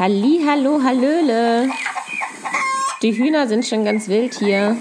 Halli, 0.00 0.40
hallo, 0.46 0.82
hallöle. 0.82 1.68
Die 3.02 3.18
Hühner 3.18 3.46
sind 3.48 3.66
schon 3.66 3.84
ganz 3.84 4.08
wild 4.08 4.32
hier 4.32 4.78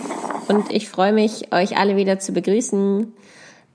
und 0.47 0.71
ich 0.71 0.87
freue 0.87 1.11
mich, 1.11 1.51
euch 1.51 1.75
alle 1.75 1.97
wieder 1.97 2.19
zu 2.19 2.31
begrüßen. 2.31 3.11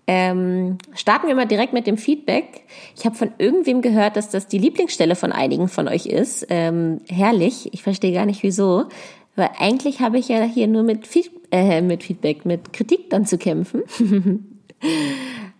Ähm, 0.06 0.78
starten 0.94 1.26
wir 1.26 1.34
mal 1.34 1.44
direkt 1.44 1.74
mit 1.74 1.86
dem 1.86 1.98
Feedback. 1.98 2.62
Ich 2.96 3.04
habe 3.04 3.14
von 3.14 3.32
irgendwem 3.36 3.82
gehört, 3.82 4.16
dass 4.16 4.30
das 4.30 4.46
die 4.46 4.56
Lieblingsstelle 4.56 5.16
von 5.16 5.32
einigen 5.32 5.68
von 5.68 5.86
euch 5.86 6.06
ist. 6.06 6.46
Ähm, 6.48 7.02
herrlich. 7.10 7.68
Ich 7.74 7.82
verstehe 7.82 8.14
gar 8.14 8.24
nicht 8.24 8.42
wieso. 8.42 8.86
Weil 9.36 9.50
eigentlich 9.58 10.00
habe 10.00 10.18
ich 10.18 10.28
ja 10.28 10.44
hier 10.44 10.66
nur 10.66 10.82
mit, 10.82 11.06
Feed 11.06 11.30
äh, 11.52 11.82
mit 11.82 12.04
Feedback, 12.04 12.46
mit 12.46 12.72
Kritik 12.72 13.10
dann 13.10 13.26
zu 13.26 13.36
kämpfen. 13.36 13.82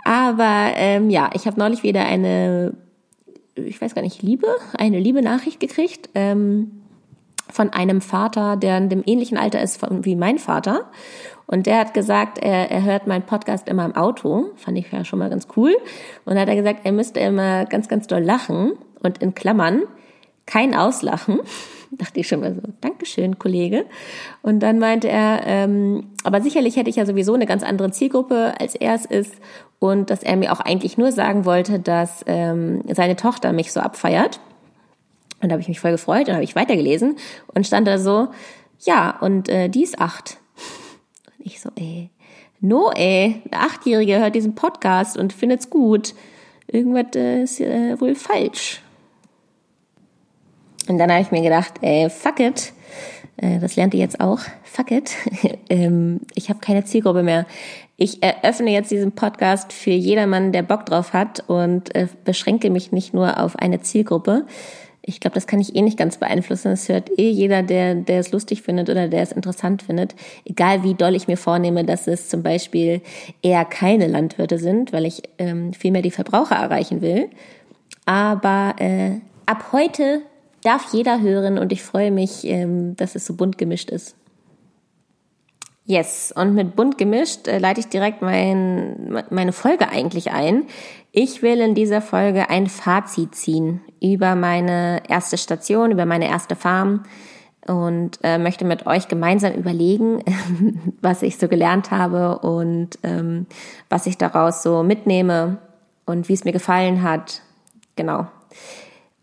Aber 0.03 0.73
ähm, 0.77 1.11
ja, 1.11 1.29
ich 1.35 1.47
habe 1.47 1.61
neulich 1.61 1.83
wieder 1.83 2.07
eine 2.07 2.73
ich 3.55 3.81
weiß 3.81 3.95
gar 3.95 4.03
nicht, 4.03 4.23
Liebe, 4.23 4.49
eine 4.77 4.99
liebe 4.99 5.23
Nachricht 5.23 5.61
gekriegt 5.61 6.11
ähm, 6.15 6.83
von 7.51 7.71
einem 7.71 8.01
Vater, 8.01 8.57
der 8.57 8.79
in 8.79 8.89
dem 8.89 9.03
ähnlichen 9.07 9.39
Alter 9.39 9.63
ist 9.63 9.81
wie 10.05 10.17
mein 10.17 10.39
Vater. 10.39 10.91
Und 11.47 11.67
der 11.67 11.79
hat 11.79 11.95
gesagt, 11.95 12.39
er, 12.39 12.71
er 12.71 12.83
hört 12.85 13.07
meinen 13.07 13.25
Podcast 13.25 13.69
immer 13.69 13.85
im 13.85 13.95
Auto. 13.95 14.51
Fand 14.57 14.79
ich 14.79 14.91
ja 14.91 15.05
schon 15.05 15.19
mal 15.19 15.29
ganz 15.29 15.47
cool. 15.57 15.77
Und 16.25 16.39
hat 16.39 16.49
er 16.49 16.57
gesagt, 16.57 16.81
er 16.85 16.93
müsste 16.93 17.21
immer 17.21 17.67
ganz, 17.67 17.89
ganz 17.89 18.07
doll 18.07 18.23
lachen. 18.23 18.73
Und 19.03 19.19
in 19.19 19.35
Klammern, 19.35 19.83
kein 20.47 20.75
Auslachen. 20.75 21.41
Dachte 21.99 22.21
ich 22.21 22.29
schon 22.29 22.41
mal 22.41 22.55
so, 22.55 22.61
Dankeschön, 22.81 23.39
Kollege. 23.39 23.87
Und 24.43 24.61
dann 24.61 24.79
meinte 24.79 25.09
er, 25.09 25.43
ähm, 25.47 26.11
aber 26.25 26.41
sicherlich 26.41 26.77
hätte 26.77 26.91
ich 26.91 26.97
ja 26.97 27.07
sowieso 27.07 27.35
eine 27.35 27.47
ganz 27.47 27.63
andere 27.63 27.91
Zielgruppe, 27.91 28.55
als 28.59 28.75
er 28.75 28.95
es 28.95 29.05
ist. 29.05 29.35
Und 29.79 30.11
dass 30.11 30.23
er 30.23 30.37
mir 30.37 30.53
auch 30.53 30.61
eigentlich 30.61 30.99
nur 30.99 31.13
sagen 31.13 31.45
wollte, 31.45 31.79
dass 31.79 32.25
ähm, 32.27 32.83
seine 32.89 33.17
Tochter 33.17 33.53
mich 33.53 33.73
so 33.73 33.81
abfeiert. 33.81 34.41
Und 35.41 35.51
da 35.51 35.55
habe 35.55 35.61
ich 35.61 35.69
mich 35.69 35.81
voll 35.81 35.93
gefreut 35.93 36.29
und 36.29 36.35
habe 36.35 36.45
ich 36.45 36.57
weitergelesen 36.57 37.17
und 37.49 37.67
stand 37.67 37.87
da 37.87 37.99
so, 37.99 38.29
ja, 38.81 39.19
und 39.21 39.49
äh, 39.49 39.69
die 39.69 39.83
ist 39.83 40.01
acht. 40.01 40.39
Und 41.39 41.47
ich 41.47 41.61
so, 41.61 41.71
ey, 41.77 42.11
no, 42.61 42.91
ey, 42.95 43.43
eine 43.51 43.61
Achtjährige 43.61 44.19
hört 44.19 44.35
diesen 44.35 44.55
Podcast 44.55 45.19
und 45.19 45.33
findet's 45.33 45.69
gut. 45.69 46.15
Irgendwas 46.67 47.15
äh, 47.15 47.43
ist 47.43 47.61
äh, 47.61 48.01
wohl 48.01 48.15
falsch. 48.15 48.84
Und 50.89 50.99
dann 50.99 51.11
habe 51.11 51.23
ich 51.23 51.31
mir 51.31 51.43
gedacht, 51.43 51.75
ey, 51.81 52.11
fuck 52.11 52.41
it. 52.41 52.73
Äh, 53.37 53.59
das 53.59 53.77
lernt 53.77 53.95
ihr 53.95 54.01
jetzt 54.01 54.21
auch. 54.21 54.41
Fuck 54.63 54.91
it. 54.91 55.13
Ähm, 55.71 56.21
ich 56.35 56.51
habe 56.51 56.61
keine 56.61 56.85
Zielgruppe 56.85 57.23
mehr. 57.23 57.47
Ich 57.97 58.23
eröffne 58.23 58.71
jetzt 58.71 58.91
diesen 58.91 59.13
Podcast 59.13 59.73
für 59.73 59.91
jedermann, 59.91 60.53
der 60.53 60.63
Bock 60.63 60.85
drauf 60.85 61.15
hat 61.15 61.43
und 61.49 61.95
äh, 61.95 62.07
beschränke 62.25 62.69
mich 62.69 62.93
nicht 62.93 63.15
nur 63.15 63.41
auf 63.41 63.57
eine 63.57 63.81
Zielgruppe. 63.81 64.45
Ich 65.01 65.21
glaube, 65.21 65.35
das 65.35 65.47
kann 65.47 65.61
ich 65.61 65.75
eh 65.75 65.81
nicht 65.81 65.99
ganz 65.99 66.19
beeinflussen. 66.19 66.71
Das 66.71 66.89
hört 66.89 67.11
eh 67.19 67.31
jeder, 67.31 67.63
der, 67.63 67.95
der 67.95 68.21
es 68.21 68.31
lustig 68.31 68.63
findet 68.63 68.91
oder 68.91 69.09
der 69.09 69.23
es 69.23 69.33
interessant 69.33 69.83
findet. 69.83 70.15
Egal 70.45 70.83
wie 70.83 70.95
doll 70.95 71.15
ich 71.15 71.29
mir 71.29 71.39
vornehme, 71.39 71.85
dass 71.85 72.07
es 72.07 72.29
zum 72.29 72.43
Beispiel 72.43 73.01
eher 73.43 73.65
keine 73.65 74.07
Landwirte 74.07 74.59
sind, 74.59 74.93
weil 74.93 75.07
ich 75.07 75.23
ähm, 75.39 75.73
vielmehr 75.73 76.03
die 76.03 76.11
Verbraucher 76.11 76.57
erreichen 76.57 77.01
will. 77.01 77.31
Aber 78.05 78.75
äh, 78.79 79.21
ab 79.47 79.73
heute 79.73 80.23
darf 80.65 80.93
jeder 80.93 81.21
hören 81.21 81.59
und 81.59 81.73
ich 81.73 81.83
freue 81.83 82.11
mich, 82.11 82.45
ähm, 82.45 82.97
dass 82.97 83.15
es 83.15 83.27
so 83.27 83.35
bunt 83.35 83.59
gemischt 83.59 83.91
ist. 83.91 84.17
Yes, 85.87 86.33
und 86.35 86.55
mit 86.55 86.77
bunt 86.77 86.97
gemischt 86.97 87.47
äh, 87.47 87.59
leite 87.59 87.81
ich 87.81 87.89
direkt 87.89 88.23
mein, 88.23 89.23
meine 89.29 89.53
Folge 89.53 89.91
eigentlich 89.91 90.33
ein. 90.33 90.65
Ich 91.13 91.43
will 91.43 91.61
in 91.61 91.75
dieser 91.75 92.01
Folge 92.01 92.49
ein 92.49 92.67
Fazit 92.69 93.35
ziehen 93.35 93.83
über 94.01 94.35
meine 94.35 95.03
erste 95.09 95.37
Station, 95.37 95.91
über 95.91 96.07
meine 96.07 96.27
erste 96.27 96.57
Farm 96.57 97.03
und 97.67 98.19
äh, 98.23 98.39
möchte 98.39 98.65
mit 98.65 98.87
euch 98.87 99.09
gemeinsam 99.09 99.53
überlegen, 99.53 100.25
was 101.03 101.21
ich 101.23 101.37
so 101.37 101.49
gelernt 101.49 101.91
habe 101.91 102.39
und 102.39 102.99
ähm, 103.03 103.47
was 103.91 104.07
ich 104.07 104.17
daraus 104.17 104.63
so 104.63 104.83
mitnehme 104.83 105.59
und 106.07 106.31
wie 106.31 106.35
es 106.35 106.45
mir 106.45 106.53
gefallen 106.53 107.03
hat. 107.03 107.43
Genau 107.97 108.27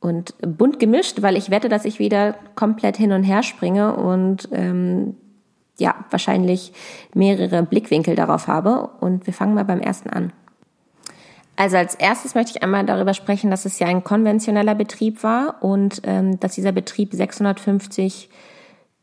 und 0.02 0.34
bunt 0.42 0.80
gemischt, 0.80 1.22
weil 1.22 1.38
ich 1.38 1.52
wette, 1.52 1.70
dass 1.70 1.86
ich 1.86 2.00
wieder 2.00 2.36
komplett 2.56 2.98
hin 2.98 3.14
und 3.14 3.24
her 3.24 3.44
springe 3.44 3.96
und 3.96 4.50
ähm, 4.52 5.16
ja, 5.78 5.96
wahrscheinlich 6.10 6.74
mehrere 7.14 7.64
Blickwinkel 7.64 8.16
darauf 8.16 8.48
habe. 8.48 8.90
Und 9.00 9.26
wir 9.26 9.34
fangen 9.34 9.54
mal 9.54 9.64
beim 9.64 9.80
ersten 9.80 10.10
an. 10.10 10.34
Also 11.56 11.78
als 11.78 11.96
erstes 11.96 12.34
möchte 12.34 12.54
ich 12.56 12.64
einmal 12.64 12.86
darüber 12.86 13.14
sprechen, 13.14 13.52
dass 13.52 13.66
es 13.66 13.78
ja 13.78 13.88
ein 13.88 14.04
konventioneller 14.04 14.74
Betrieb 14.74 15.24
war 15.24 15.58
und 15.62 16.02
ähm, 16.04 16.40
dass 16.40 16.56
dieser 16.56 16.72
Betrieb 16.72 17.14
650 17.14 18.30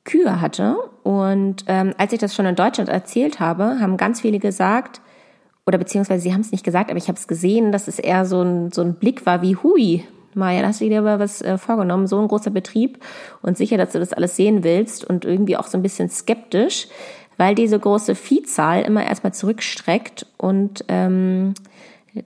Kühe 0.05 0.41
hatte. 0.41 0.77
Und 1.05 1.65
ähm, 1.69 1.95
als 1.99 2.13
ich 2.13 2.19
das 2.19 2.35
schon 2.35 2.47
in 2.47 2.57
Deutschland 2.57 2.89
erzählt 2.89 3.39
habe, 3.39 3.79
haben 3.81 3.97
ganz 3.97 4.21
viele 4.21 4.41
gesagt, 4.41 5.01
oder 5.67 5.79
beziehungsweise 5.79 6.23
sie 6.23 6.33
haben 6.33 6.41
es 6.41 6.51
nicht 6.51 6.65
gesagt, 6.65 6.91
aber 6.91 6.99
ich 6.99 7.09
habe 7.09 7.19
es 7.19 7.29
gesehen, 7.29 7.71
dass 7.71 7.87
es 7.87 8.01
eher 8.01 8.25
so 8.25 8.43
ein, 8.43 8.73
so 8.73 8.81
ein 8.83 8.95
Blick 8.95 9.27
war 9.27 9.43
wie, 9.43 9.55
hui, 9.55 10.05
Maja, 10.35 10.67
hast 10.67 10.81
du 10.81 10.89
dir 10.89 11.01
aber 11.01 11.19
was 11.19 11.43
äh, 11.43 11.59
vorgenommen, 11.59 12.07
so 12.07 12.21
ein 12.21 12.29
großer 12.29 12.51
Betrieb 12.51 12.99
und 13.43 13.57
sicher, 13.57 13.77
dass 13.77 13.93
du 13.93 13.99
das 13.99 14.13
alles 14.13 14.37
sehen 14.37 14.63
willst 14.63 15.05
und 15.05 15.25
irgendwie 15.25 15.57
auch 15.57 15.67
so 15.67 15.79
ein 15.79 15.83
bisschen 15.83 16.09
skeptisch, 16.09 16.89
weil 17.37 17.55
diese 17.55 17.79
große 17.79 18.15
Viehzahl 18.15 18.83
immer 18.83 19.05
erstmal 19.05 19.33
zurückstreckt 19.33 20.27
und 20.37 20.85
ähm, 20.89 21.55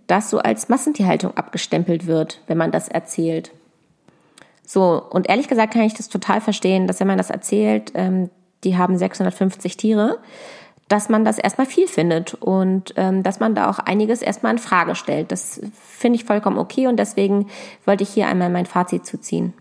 das 0.07 0.31
so 0.31 0.39
als 0.39 0.69
Massentierhaltung 0.69 1.37
abgestempelt 1.37 2.07
wird, 2.07 2.41
wenn 2.47 2.59
man 2.59 2.73
das 2.73 2.89
erzählt. 2.89 3.53
So, 4.65 5.03
und 5.11 5.29
ehrlich 5.29 5.49
gesagt 5.49 5.75
kann 5.75 5.83
ich 5.83 5.95
das 5.95 6.09
total 6.09 6.41
verstehen, 6.41 6.87
dass 6.87 7.01
wenn 7.01 7.07
man 7.07 7.19
das 7.19 7.31
erzählt, 7.31 7.93
ähm, 7.95 8.31
die 8.65 8.77
haben 8.79 8.97
650 8.97 9.77
Tiere, 9.77 10.19
dass 10.93 11.09
man 11.09 11.25
das 11.25 11.39
erstmal 11.39 11.67
viel 11.67 11.89
findet 11.89 12.35
und 12.35 12.93
ähm, 12.97 13.23
dass 13.23 13.41
man 13.41 13.55
da 13.55 13.71
auch 13.71 13.79
einiges 13.79 14.21
erstmal 14.21 14.53
in 14.53 14.59
Frage 14.59 14.95
stellt. 14.95 15.33
Das 15.33 15.59
finde 15.73 16.17
ich 16.17 16.27
vollkommen 16.27 16.59
okay 16.59 16.87
und 16.87 16.99
deswegen 16.99 17.47
wollte 17.87 18.03
ich 18.03 18.11
hier 18.11 18.27
einmal 18.27 18.51
mein 18.51 18.67
Fazit 18.67 19.07
zuziehen. 19.07 19.55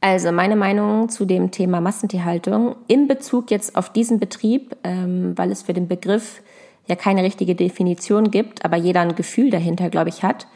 Also 0.00 0.32
meine 0.32 0.56
Meinung 0.56 1.10
zu 1.10 1.26
dem 1.26 1.52
Thema 1.52 1.80
Massentierhaltung 1.80 2.74
in 2.88 3.06
Bezug 3.06 3.52
jetzt 3.52 3.76
auf 3.76 3.92
diesen 3.92 4.18
Betrieb, 4.18 4.76
ähm, 4.82 5.38
weil 5.38 5.52
es 5.52 5.62
für 5.62 5.74
den 5.74 5.86
Begriff 5.86 6.42
ja 6.88 6.96
keine 6.96 7.22
richtige 7.22 7.54
Definition 7.54 8.32
gibt, 8.32 8.64
aber 8.64 8.76
jeder 8.76 9.02
ein 9.02 9.14
Gefühl 9.14 9.50
dahinter, 9.50 9.90
glaube 9.90 10.08
ich, 10.08 10.24
hat, 10.24 10.48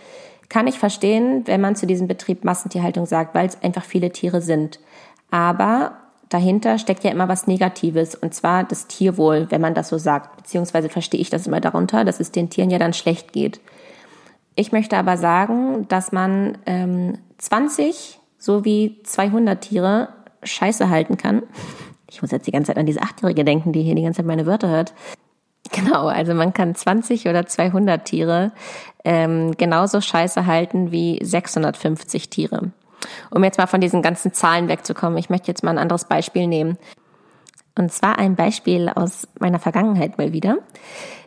kann 0.49 0.67
ich 0.67 0.81
verstehen, 0.81 1.43
wenn 1.45 1.61
man 1.61 1.77
zu 1.77 1.87
diesem 1.87 2.09
Betrieb 2.09 2.43
Massentierhaltung 2.43 3.07
sagt, 3.07 3.37
weil 3.37 3.47
es 3.47 3.63
einfach 3.63 3.85
viele 3.85 4.11
Tiere 4.11 4.43
sind. 4.43 4.81
Aber 5.31 5.93
dahinter 6.29 6.79
steckt 6.79 7.05
ja 7.05 7.11
immer 7.11 7.29
was 7.29 7.47
Negatives, 7.47 8.15
und 8.15 8.35
zwar 8.35 8.65
das 8.65 8.87
Tierwohl, 8.87 9.47
wenn 9.51 9.61
man 9.61 9.75
das 9.75 9.89
so 9.89 9.99
sagt. 9.99 10.37
Beziehungsweise 10.37 10.89
verstehe 10.89 11.21
ich 11.21 11.31
das 11.31 11.47
immer 11.47 11.61
darunter, 11.61 12.05
dass 12.05 12.21
es 12.21 12.33
den 12.33 12.51
Tieren 12.51 12.71
ja 12.71 12.79
dann 12.79 12.93
schlecht 12.93 13.33
geht. 13.33 13.61
Ich 14.55 14.73
möchte 14.73 14.97
aber 14.97 15.17
sagen, 15.17 15.87
dass 15.89 16.13
man 16.13 16.59
ähm, 16.67 17.19
20 17.39 18.19
sowie 18.39 19.01
200 19.05 19.61
Tiere 19.61 20.09
scheiße 20.43 20.89
halten 20.89 21.17
kann. 21.17 21.43
Ich 22.11 22.23
muss 22.23 22.31
jetzt 22.31 22.47
die 22.47 22.53
ganze 22.53 22.69
Zeit 22.69 22.79
an 22.79 22.87
diese 22.87 23.03
Achtjährige 23.03 23.45
denken, 23.45 23.73
die 23.73 23.83
hier 23.83 23.95
die 23.95 24.03
ganze 24.03 24.19
Zeit 24.19 24.27
meine 24.27 24.47
Wörter 24.47 24.69
hört. 24.69 24.95
Genau, 25.73 26.07
also 26.07 26.33
man 26.33 26.55
kann 26.55 26.75
20 26.75 27.29
oder 27.29 27.47
200 27.47 28.05
Tiere 28.05 28.53
ähm, 29.05 29.57
genauso 29.57 30.01
scheiße 30.01 30.47
halten 30.47 30.93
wie 30.93 31.19
650 31.23 32.31
Tiere. 32.31 32.71
Um 33.31 33.45
jetzt 33.45 33.59
mal 33.59 33.67
von 33.67 33.81
diesen 33.81 34.03
ganzen 34.03 34.33
Zahlen 34.33 34.69
wegzukommen, 34.69 35.19
ich 35.19 35.31
möchte 35.31 35.49
jetzt 35.49 35.63
mal 35.63 35.71
ein 35.71 35.79
anderes 35.79 36.05
Beispiel 36.05 36.47
nehmen. 36.47 36.79
Und 37.79 37.93
zwar 37.93 38.19
ein 38.19 38.37
Beispiel 38.37 38.89
aus 38.89 39.29
meiner 39.39 39.59
Vergangenheit 39.59 40.19
mal 40.19 40.33
wieder. 40.33 40.59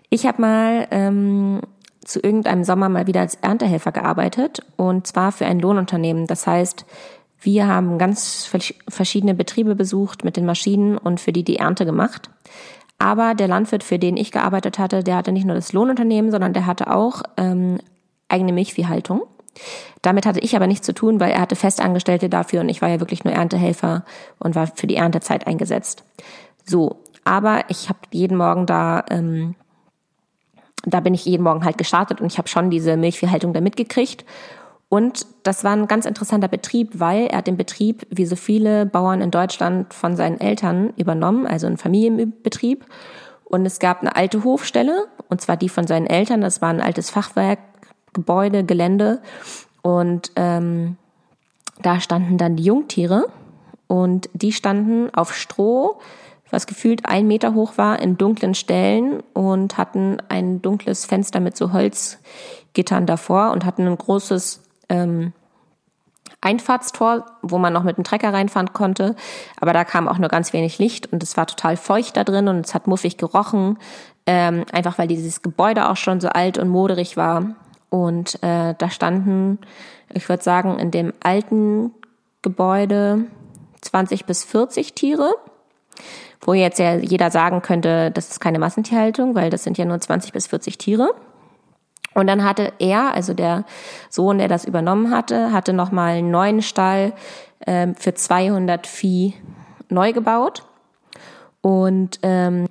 Ich 0.10 0.26
habe 0.26 0.42
mal 0.42 0.88
ähm, 0.90 1.62
zu 2.04 2.20
irgendeinem 2.20 2.64
Sommer 2.64 2.90
mal 2.90 3.08
wieder 3.08 3.22
als 3.22 3.36
Erntehelfer 3.36 3.92
gearbeitet 3.92 4.66
und 4.76 5.06
zwar 5.06 5.32
für 5.32 5.46
ein 5.46 5.60
Lohnunternehmen. 5.60 6.26
Das 6.26 6.48
heißt, 6.48 6.86
wir 7.42 7.68
haben 7.68 7.98
ganz 7.98 8.50
verschiedene 8.90 9.34
Betriebe 9.34 9.76
besucht 9.76 10.24
mit 10.24 10.36
den 10.36 10.46
Maschinen 10.46 10.98
und 10.98 11.20
für 11.20 11.32
die 11.32 11.44
die 11.44 11.58
Ernte 11.58 11.86
gemacht. 11.86 12.30
Aber 12.98 13.34
der 13.34 13.48
Landwirt, 13.48 13.84
für 13.84 13.98
den 13.98 14.18
ich 14.18 14.32
gearbeitet 14.32 14.78
hatte, 14.78 15.04
der 15.04 15.16
hatte 15.16 15.32
nicht 15.32 15.46
nur 15.46 15.56
das 15.56 15.72
Lohnunternehmen, 15.72 16.32
sondern 16.32 16.52
der 16.52 16.66
hatte 16.66 16.94
auch 16.94 17.24
ähm, 17.38 17.80
eigene 18.28 18.52
Milchviehhaltung. 18.52 19.22
Damit 20.02 20.26
hatte 20.26 20.40
ich 20.40 20.56
aber 20.56 20.68
nichts 20.68 20.86
zu 20.86 20.94
tun, 20.94 21.20
weil 21.20 21.32
er 21.32 21.42
hatte 21.42 21.56
Festangestellte 21.56 22.30
dafür 22.30 22.62
und 22.62 22.70
ich 22.70 22.82
war 22.82 22.90
ja 22.90 23.00
wirklich 23.00 23.24
nur 23.24 23.34
Erntehelfer 23.34 24.06
und 24.40 24.56
war 24.56 24.68
für 24.68 24.88
die 24.88 24.96
Erntezeit 24.96 25.48
eingesetzt. 25.48 26.04
So, 26.66 27.04
aber 27.24 27.64
ich 27.68 27.90
habe 27.90 28.00
jeden 28.12 28.38
Morgen 28.38 28.66
da, 28.66 29.04
ähm, 29.10 29.56
da 30.86 31.00
bin 31.00 31.14
ich 31.14 31.26
jeden 31.26 31.44
Morgen 31.44 31.66
halt 31.66 31.78
gestartet 31.78 32.22
und 32.22 32.32
ich 32.32 32.38
habe 32.38 32.48
schon 32.48 32.70
diese 32.70 32.98
Milchviehhaltung 32.98 33.54
da 33.54 33.62
mitgekriegt. 33.62 34.26
Und 34.88 35.28
das 35.44 35.64
war 35.64 35.74
ein 35.74 35.88
ganz 35.88 36.08
interessanter 36.08 36.48
Betrieb, 36.48 37.00
weil 37.00 37.28
er 37.28 37.40
hat 37.40 37.48
den 37.48 37.58
Betrieb, 37.58 38.08
wie 38.10 38.26
so 38.26 38.36
viele 38.36 38.88
Bauern 38.88 39.22
in 39.22 39.30
Deutschland, 39.30 39.94
von 39.94 40.16
seinen 40.16 40.42
Eltern 40.42 40.94
übernommen, 40.98 41.46
also 41.46 41.68
ein 41.68 41.78
Familienbetrieb. 41.78 42.86
Und 43.44 43.66
es 43.66 43.80
gab 43.80 44.02
eine 44.02 44.16
alte 44.16 44.44
Hofstelle, 44.44 45.06
und 45.28 45.42
zwar 45.42 45.58
die 45.58 45.70
von 45.70 45.86
seinen 45.86 46.08
Eltern. 46.08 46.42
Das 46.42 46.62
war 46.62 46.70
ein 46.70 46.82
altes 46.82 47.12
Fachwerk, 47.12 47.60
Gebäude, 48.14 48.64
Gelände. 48.64 49.22
Und 49.82 50.32
ähm, 50.36 50.98
Da 51.82 52.02
standen 52.02 52.38
dann 52.38 52.58
die 52.58 52.64
Jungtiere 52.64 53.28
und 53.88 54.30
die 54.34 54.52
standen 54.52 55.14
auf 55.14 55.34
Stroh, 55.34 56.00
was 56.52 56.68
gefühlt 56.68 57.06
ein 57.06 57.28
Meter 57.28 57.54
hoch 57.54 57.78
war, 57.78 58.00
in 58.02 58.18
dunklen 58.18 58.54
Stellen 58.54 59.22
und 59.34 59.78
hatten 59.78 60.18
ein 60.30 60.62
dunkles 60.62 61.06
Fenster 61.06 61.40
mit 61.40 61.56
so 61.56 61.72
Holzgittern 61.72 63.06
davor 63.06 63.52
und 63.52 63.64
hatten 63.66 63.88
ein 63.88 63.98
großes 63.98 64.62
ähm, 64.90 65.32
Einfahrtstor, 66.42 67.26
wo 67.42 67.58
man 67.58 67.72
noch 67.74 67.84
mit 67.84 67.98
dem 67.98 68.04
Trecker 68.04 68.34
reinfahren 68.34 68.74
konnte. 68.74 69.16
Aber 69.62 69.74
da 69.74 69.86
kam 69.86 70.08
auch 70.08 70.18
nur 70.18 70.30
ganz 70.30 70.52
wenig 70.54 70.80
Licht 70.80 71.12
und 71.14 71.24
es 71.24 71.38
war 71.38 71.48
total 71.48 71.78
feucht 71.78 72.18
da 72.18 72.24
drin 72.24 72.48
und 72.48 72.66
es 72.66 72.74
hat 72.74 72.88
muffig 72.88 73.18
gerochen. 73.18 73.78
Ähm, 74.26 74.66
einfach 74.72 74.98
weil 74.98 75.08
dieses 75.08 75.42
Gebäude 75.42 75.90
auch 75.90 75.98
schon 75.98 76.20
so 76.20 76.30
alt 76.30 76.58
und 76.58 76.70
moderig 76.70 77.16
war. 77.16 77.56
Und 77.90 78.42
äh, 78.44 78.76
da 78.78 78.90
standen, 78.90 79.60
ich 80.14 80.28
würde 80.30 80.44
sagen, 80.44 80.80
in 80.80 80.92
dem 80.92 81.14
alten 81.22 81.92
Gebäude 82.42 83.26
20 83.82 84.26
bis 84.26 84.44
40 84.44 84.94
Tiere. 84.94 85.34
Wo 86.42 86.54
jetzt 86.54 86.80
ja 86.80 86.96
jeder 86.96 87.32
sagen 87.32 87.62
könnte, 87.62 88.12
das 88.12 88.30
ist 88.30 88.40
keine 88.40 88.60
Massentierhaltung, 88.60 89.36
weil 89.36 89.50
das 89.50 89.64
sind 89.64 89.78
ja 89.78 89.86
nur 89.86 90.00
20 90.00 90.32
bis 90.32 90.48
40 90.48 90.78
Tiere. 90.78 91.14
Und 92.14 92.28
dann 92.28 92.44
hatte 92.44 92.74
er, 92.80 93.14
also 93.14 93.34
der 93.34 93.66
Sohn, 94.10 94.40
der 94.40 94.48
das 94.48 94.66
übernommen 94.66 95.12
hatte, 95.12 95.52
hatte 95.52 95.74
nochmal 95.74 96.16
einen 96.18 96.32
neuen 96.32 96.62
Stall 96.62 97.14
ähm, 97.68 97.96
für 97.96 98.14
200 98.14 98.88
Vieh 98.88 99.34
neu 99.90 100.14
gebaut. 100.14 100.64
Und 101.62 102.20
ähm, 102.24 102.68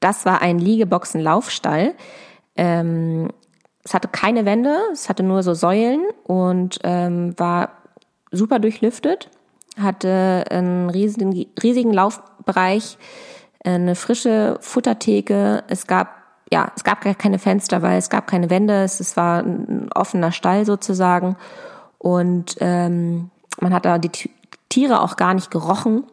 das 0.00 0.26
war 0.26 0.42
ein 0.42 0.58
Liegeboxen-Laufstall. 0.58 1.94
Ähm, 2.54 3.30
es 3.86 3.94
hatte 3.94 4.08
keine 4.08 4.44
Wände, 4.44 4.76
es 4.92 5.08
hatte 5.08 5.22
nur 5.22 5.44
so 5.44 5.54
Säulen 5.54 6.04
und 6.24 6.80
ähm, 6.82 7.38
war 7.38 7.70
super 8.32 8.58
durchlüftet, 8.58 9.30
hatte 9.80 10.44
einen 10.50 10.90
riesigen, 10.90 11.46
riesigen 11.62 11.92
Laufbereich, 11.92 12.98
eine 13.64 13.94
frische 13.94 14.58
Futtertheke. 14.60 15.62
Es 15.68 15.86
gab 15.86 16.16
ja, 16.52 16.70
es 16.76 16.84
gab 16.84 17.00
gar 17.00 17.14
keine 17.14 17.38
Fenster, 17.38 17.82
weil 17.82 17.98
es 17.98 18.10
gab 18.10 18.26
keine 18.26 18.50
Wände. 18.50 18.82
Es, 18.84 19.16
war 19.16 19.42
ein 19.42 19.90
offener 19.92 20.32
Stall 20.32 20.64
sozusagen. 20.64 21.36
Und 21.98 22.56
ähm, 22.60 23.30
man 23.60 23.72
hat 23.74 23.84
da 23.84 23.98
die 23.98 24.10
Tiere 24.68 25.00
auch 25.00 25.16
gar 25.16 25.34
nicht 25.34 25.50
gerochen. 25.50 26.04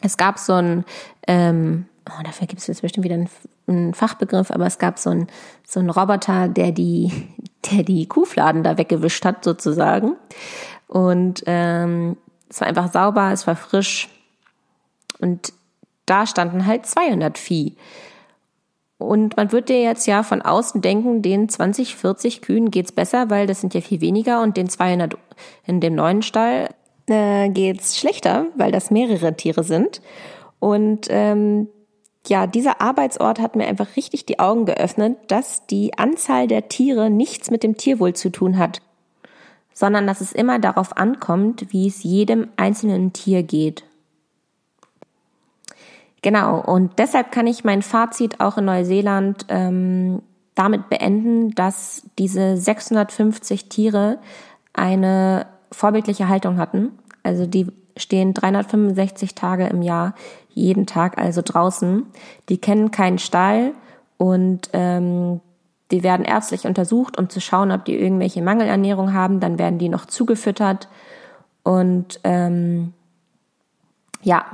Es 0.00 0.16
gab 0.16 0.38
so 0.38 0.54
ein, 0.54 0.84
ähm, 1.26 1.86
oh, 2.08 2.22
dafür 2.24 2.46
gibt 2.46 2.60
es 2.60 2.66
jetzt 2.66 2.82
bestimmt 2.82 3.04
wieder 3.04 3.14
einen, 3.14 3.30
einen 3.72 3.94
Fachbegriff, 3.94 4.50
aber 4.50 4.66
es 4.66 4.78
gab 4.78 4.98
so 4.98 5.10
ein 5.10 5.26
so 5.66 5.80
ein 5.80 5.90
Roboter, 5.90 6.48
der 6.48 6.72
die, 6.72 7.10
der 7.70 7.82
die 7.82 8.06
Kuhfladen 8.06 8.62
da 8.62 8.78
weggewischt 8.78 9.24
hat 9.24 9.44
sozusagen. 9.44 10.16
Und 10.86 11.42
ähm, 11.46 12.16
es 12.48 12.60
war 12.60 12.68
einfach 12.68 12.92
sauber, 12.92 13.32
es 13.32 13.46
war 13.46 13.56
frisch. 13.56 14.08
Und 15.18 15.52
da 16.06 16.26
standen 16.26 16.66
halt 16.66 16.86
200 16.86 17.38
Vieh. 17.38 17.76
Und 18.98 19.36
man 19.36 19.52
würde 19.52 19.74
jetzt 19.74 20.06
ja 20.06 20.22
von 20.22 20.40
außen 20.40 20.80
denken, 20.80 21.20
den 21.20 21.48
20, 21.48 21.96
40 21.96 22.42
Kühen 22.42 22.70
geht's 22.70 22.92
besser, 22.92 23.28
weil 23.28 23.46
das 23.46 23.60
sind 23.60 23.74
ja 23.74 23.80
viel 23.80 24.00
weniger 24.00 24.42
und 24.42 24.56
den 24.56 24.68
200 24.68 25.16
in 25.66 25.80
dem 25.80 25.94
neuen 25.94 26.22
Stall 26.22 26.68
äh, 27.06 27.48
geht's 27.48 27.98
schlechter, 27.98 28.46
weil 28.56 28.70
das 28.70 28.90
mehrere 28.90 29.36
Tiere 29.36 29.64
sind. 29.64 30.00
Und 30.60 31.08
ähm, 31.10 31.68
ja, 32.26 32.46
dieser 32.46 32.80
Arbeitsort 32.80 33.38
hat 33.38 33.56
mir 33.56 33.66
einfach 33.66 33.96
richtig 33.96 34.24
die 34.26 34.38
Augen 34.38 34.64
geöffnet, 34.64 35.18
dass 35.28 35.66
die 35.66 35.98
Anzahl 35.98 36.46
der 36.46 36.68
Tiere 36.68 37.10
nichts 37.10 37.50
mit 37.50 37.62
dem 37.62 37.76
Tierwohl 37.76 38.14
zu 38.14 38.30
tun 38.30 38.58
hat, 38.58 38.80
sondern 39.72 40.06
dass 40.06 40.20
es 40.20 40.32
immer 40.32 40.58
darauf 40.58 40.96
ankommt, 40.96 41.72
wie 41.72 41.88
es 41.88 42.02
jedem 42.02 42.48
einzelnen 42.56 43.12
Tier 43.12 43.42
geht. 43.42 43.84
Genau, 46.22 46.58
und 46.58 46.98
deshalb 46.98 47.32
kann 47.32 47.46
ich 47.46 47.64
mein 47.64 47.82
Fazit 47.82 48.40
auch 48.40 48.56
in 48.56 48.64
Neuseeland 48.64 49.44
ähm, 49.50 50.22
damit 50.54 50.88
beenden, 50.88 51.50
dass 51.50 52.02
diese 52.18 52.56
650 52.56 53.68
Tiere 53.68 54.18
eine 54.72 55.46
vorbildliche 55.70 56.28
Haltung 56.28 56.56
hatten. 56.56 56.92
Also 57.22 57.44
die 57.44 57.66
stehen 57.96 58.32
365 58.32 59.34
Tage 59.34 59.66
im 59.66 59.82
Jahr, 59.82 60.14
jeden 60.54 60.86
Tag 60.86 61.18
also 61.18 61.42
draußen. 61.44 62.06
Die 62.48 62.58
kennen 62.58 62.90
keinen 62.90 63.18
Stall 63.18 63.72
und 64.16 64.70
ähm, 64.72 65.40
die 65.90 66.02
werden 66.02 66.24
ärztlich 66.24 66.66
untersucht, 66.66 67.18
um 67.18 67.28
zu 67.28 67.40
schauen, 67.40 67.70
ob 67.70 67.84
die 67.84 67.98
irgendwelche 67.98 68.42
Mangelernährung 68.42 69.12
haben. 69.12 69.40
Dann 69.40 69.58
werden 69.58 69.78
die 69.78 69.88
noch 69.88 70.06
zugefüttert. 70.06 70.88
Und 71.62 72.20
ähm, 72.24 72.94
ja, 74.22 74.44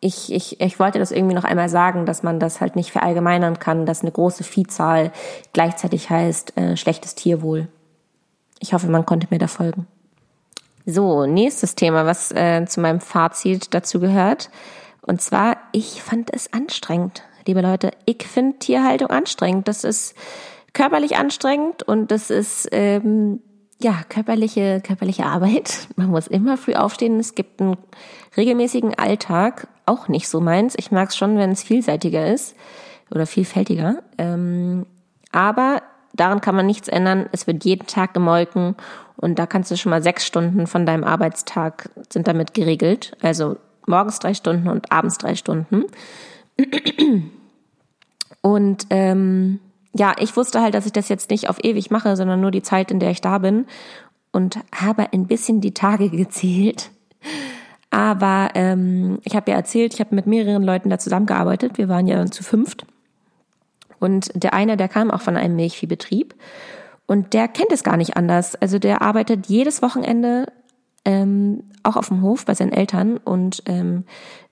ich, 0.00 0.32
ich, 0.32 0.60
ich 0.60 0.78
wollte 0.78 0.98
das 0.98 1.10
irgendwie 1.10 1.34
noch 1.34 1.44
einmal 1.44 1.68
sagen, 1.68 2.06
dass 2.06 2.22
man 2.22 2.38
das 2.38 2.60
halt 2.60 2.76
nicht 2.76 2.92
verallgemeinern 2.92 3.58
kann, 3.58 3.86
dass 3.86 4.02
eine 4.02 4.12
große 4.12 4.44
Viehzahl 4.44 5.10
gleichzeitig 5.52 6.10
heißt 6.10 6.56
äh, 6.56 6.76
schlechtes 6.76 7.14
Tierwohl. 7.14 7.68
Ich 8.60 8.72
hoffe, 8.72 8.88
man 8.88 9.06
konnte 9.06 9.26
mir 9.30 9.38
da 9.38 9.48
folgen. 9.48 9.86
So, 10.86 11.26
nächstes 11.26 11.74
Thema, 11.74 12.06
was 12.06 12.30
äh, 12.30 12.64
zu 12.66 12.80
meinem 12.80 13.00
Fazit 13.00 13.74
dazu 13.74 13.98
gehört. 13.98 14.50
Und 15.06 15.20
zwar, 15.22 15.56
ich 15.72 16.02
fand 16.02 16.34
es 16.34 16.52
anstrengend, 16.52 17.22
liebe 17.46 17.60
Leute. 17.60 17.92
Ich 18.04 18.26
finde 18.26 18.58
Tierhaltung 18.58 19.08
anstrengend. 19.08 19.68
Das 19.68 19.84
ist 19.84 20.14
körperlich 20.72 21.16
anstrengend 21.16 21.82
und 21.84 22.10
das 22.10 22.30
ist 22.30 22.68
ähm, 22.72 23.40
ja, 23.80 24.00
körperliche, 24.08 24.80
körperliche 24.80 25.24
Arbeit. 25.24 25.88
Man 25.96 26.08
muss 26.08 26.26
immer 26.26 26.56
früh 26.56 26.74
aufstehen. 26.74 27.18
Es 27.18 27.34
gibt 27.34 27.60
einen 27.60 27.76
regelmäßigen 28.36 28.98
Alltag. 28.98 29.68
Auch 29.86 30.08
nicht 30.08 30.28
so 30.28 30.40
meins. 30.40 30.74
Ich 30.76 30.90
mag 30.90 31.10
es 31.10 31.16
schon, 31.16 31.38
wenn 31.38 31.52
es 31.52 31.62
vielseitiger 31.62 32.26
ist 32.26 32.56
oder 33.10 33.26
vielfältiger. 33.26 34.02
Ähm, 34.18 34.86
aber 35.30 35.82
daran 36.12 36.40
kann 36.40 36.56
man 36.56 36.66
nichts 36.66 36.88
ändern. 36.88 37.28
Es 37.30 37.46
wird 37.46 37.64
jeden 37.64 37.86
Tag 37.86 38.14
gemolken 38.14 38.74
und 39.16 39.38
da 39.38 39.46
kannst 39.46 39.70
du 39.70 39.76
schon 39.76 39.90
mal 39.90 40.02
sechs 40.02 40.26
Stunden 40.26 40.66
von 40.66 40.84
deinem 40.86 41.04
Arbeitstag 41.04 41.90
sind 42.10 42.26
damit 42.26 42.54
geregelt. 42.54 43.16
Also 43.22 43.56
morgens 43.86 44.18
drei 44.18 44.34
Stunden 44.34 44.68
und 44.68 44.92
abends 44.92 45.18
drei 45.18 45.34
Stunden. 45.34 45.84
Und 48.42 48.86
ähm, 48.90 49.60
ja, 49.94 50.14
ich 50.18 50.36
wusste 50.36 50.60
halt, 50.60 50.74
dass 50.74 50.86
ich 50.86 50.92
das 50.92 51.08
jetzt 51.08 51.30
nicht 51.30 51.48
auf 51.48 51.62
ewig 51.64 51.90
mache, 51.90 52.16
sondern 52.16 52.40
nur 52.40 52.50
die 52.50 52.62
Zeit, 52.62 52.90
in 52.90 53.00
der 53.00 53.10
ich 53.10 53.20
da 53.20 53.38
bin 53.38 53.66
und 54.32 54.58
habe 54.74 55.12
ein 55.12 55.26
bisschen 55.26 55.60
die 55.60 55.74
Tage 55.74 56.10
gezählt. 56.10 56.90
Aber 57.90 58.50
ähm, 58.54 59.18
ich 59.24 59.34
habe 59.36 59.50
ja 59.50 59.56
erzählt, 59.56 59.94
ich 59.94 60.00
habe 60.00 60.14
mit 60.14 60.26
mehreren 60.26 60.62
Leuten 60.62 60.90
da 60.90 60.98
zusammengearbeitet. 60.98 61.78
Wir 61.78 61.88
waren 61.88 62.06
ja 62.06 62.24
zu 62.26 62.42
fünft. 62.42 62.84
Und 63.98 64.30
der 64.34 64.52
eine, 64.52 64.76
der 64.76 64.88
kam 64.88 65.10
auch 65.10 65.22
von 65.22 65.36
einem 65.36 65.56
Milchviehbetrieb 65.56 66.34
und 67.06 67.32
der 67.32 67.48
kennt 67.48 67.72
es 67.72 67.82
gar 67.82 67.96
nicht 67.96 68.16
anders. 68.16 68.54
Also 68.56 68.78
der 68.78 69.00
arbeitet 69.00 69.46
jedes 69.46 69.80
Wochenende 69.80 70.52
ähm, 71.06 71.62
auch 71.84 71.96
auf 71.96 72.08
dem 72.08 72.20
Hof 72.20 72.44
bei 72.44 72.54
seinen 72.54 72.72
Eltern. 72.72 73.16
Und 73.16 73.62
ähm, 73.64 74.04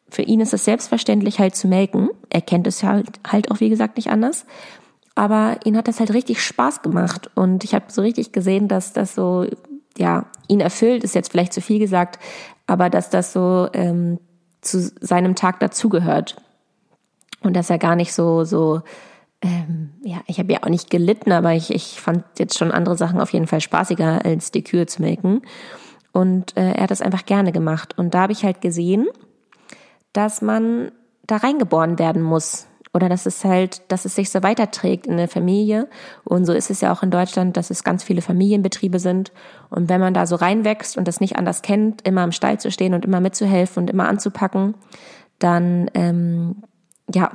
für 0.08 0.23
ihn 0.23 0.40
ist 0.40 0.54
es 0.54 0.64
selbstverständlich 0.64 1.40
halt 1.40 1.54
zu 1.56 1.68
melken. 1.68 2.08
Er 2.30 2.40
kennt 2.40 2.66
es 2.66 2.82
halt, 2.82 3.20
halt 3.26 3.50
auch 3.50 3.61
wie 3.61 3.68
gesagt 3.68 3.96
nicht 3.96 4.08
anders. 4.08 4.46
Aber 5.16 5.58
ihn 5.64 5.76
hat 5.76 5.88
das 5.88 6.00
halt 6.00 6.14
richtig 6.14 6.42
Spaß 6.42 6.80
gemacht. 6.82 7.30
Und 7.34 7.64
ich 7.64 7.75
habe 7.75 7.87
so 7.88 8.00
richtig 8.00 8.32
gesehen, 8.32 8.68
dass 8.68 8.92
das 8.92 9.14
so 9.14 9.46
ja 9.99 10.26
ihn 10.49 10.61
erfüllt 10.61 11.04
ist 11.04 11.14
jetzt 11.14 11.30
vielleicht 11.30 11.52
zu 11.52 11.61
viel 11.61 11.78
gesagt, 11.78 12.18
aber 12.66 12.90
dass 12.90 13.11
das 13.11 13.32
so 13.32 13.68
ähm, 13.75 14.18
zu 14.61 14.90
seinem 15.00 15.34
Tag 15.34 15.61
dazugehört. 15.61 16.37
Und 17.42 17.54
dass 17.54 17.70
er 17.70 17.78
gar 17.78 17.94
nicht 17.94 18.12
so 18.12 18.44
so 18.44 18.80
ähm, 19.42 19.90
ja 20.02 20.20
ich 20.26 20.38
habe 20.38 20.52
ja 20.52 20.62
auch 20.62 20.68
nicht 20.68 20.90
gelitten, 20.90 21.32
aber 21.32 21.52
ich 21.52 21.73
ich 21.73 22.00
fand 22.00 22.25
jetzt 22.38 22.58
schon 22.58 22.73
andere 22.73 22.96
Sachen 22.96 23.20
auf 23.20 23.32
jeden 23.32 23.46
Fall 23.46 23.61
spaßiger 23.61 24.25
als 24.25 24.50
die 24.50 24.64
Kühe 24.64 24.87
zu 24.87 25.02
melken 25.02 25.42
und 26.14 26.56
äh, 26.56 26.73
er 26.73 26.85
hat 26.85 26.90
das 26.90 27.02
einfach 27.02 27.26
gerne 27.26 27.52
gemacht 27.52 27.99
und 27.99 28.14
da 28.14 28.23
habe 28.23 28.33
ich 28.33 28.44
halt 28.44 28.61
gesehen, 28.61 29.06
dass 30.12 30.40
man 30.40 30.92
da 31.26 31.37
reingeboren 31.37 31.99
werden 31.99 32.23
muss 32.23 32.68
oder 32.92 33.09
dass 33.09 33.26
es 33.26 33.44
halt, 33.44 33.83
dass 33.90 34.04
es 34.04 34.14
sich 34.14 34.30
so 34.30 34.44
weiterträgt 34.44 35.09
in 35.09 35.16
der 35.16 35.26
Familie. 35.26 35.88
Und 36.23 36.44
so 36.44 36.52
ist 36.52 36.71
es 36.71 36.80
ja 36.80 36.92
auch 36.92 37.02
in 37.02 37.11
Deutschland, 37.11 37.56
dass 37.56 37.71
es 37.71 37.83
ganz 37.83 38.04
viele 38.04 38.23
Familienbetriebe 38.23 39.00
sind. 39.00 39.33
Und 39.68 39.88
wenn 39.88 40.00
man 40.00 40.14
da 40.14 40.26
so 40.26 40.37
reinwächst 40.37 40.97
und 40.97 41.09
das 41.09 41.21
nicht 41.21 41.35
anders 41.35 41.62
kennt, 41.62 42.06
immer 42.06 42.23
im 42.23 42.30
Stall 42.30 42.61
zu 42.61 42.71
stehen 42.71 42.94
und 42.94 43.04
immer 43.04 43.18
mitzuhelfen 43.18 43.83
und 43.83 43.90
immer 43.90 44.09
anzupacken, 44.09 44.75
dann 45.40 45.90
ähm, 45.94 46.62
ja 47.12 47.33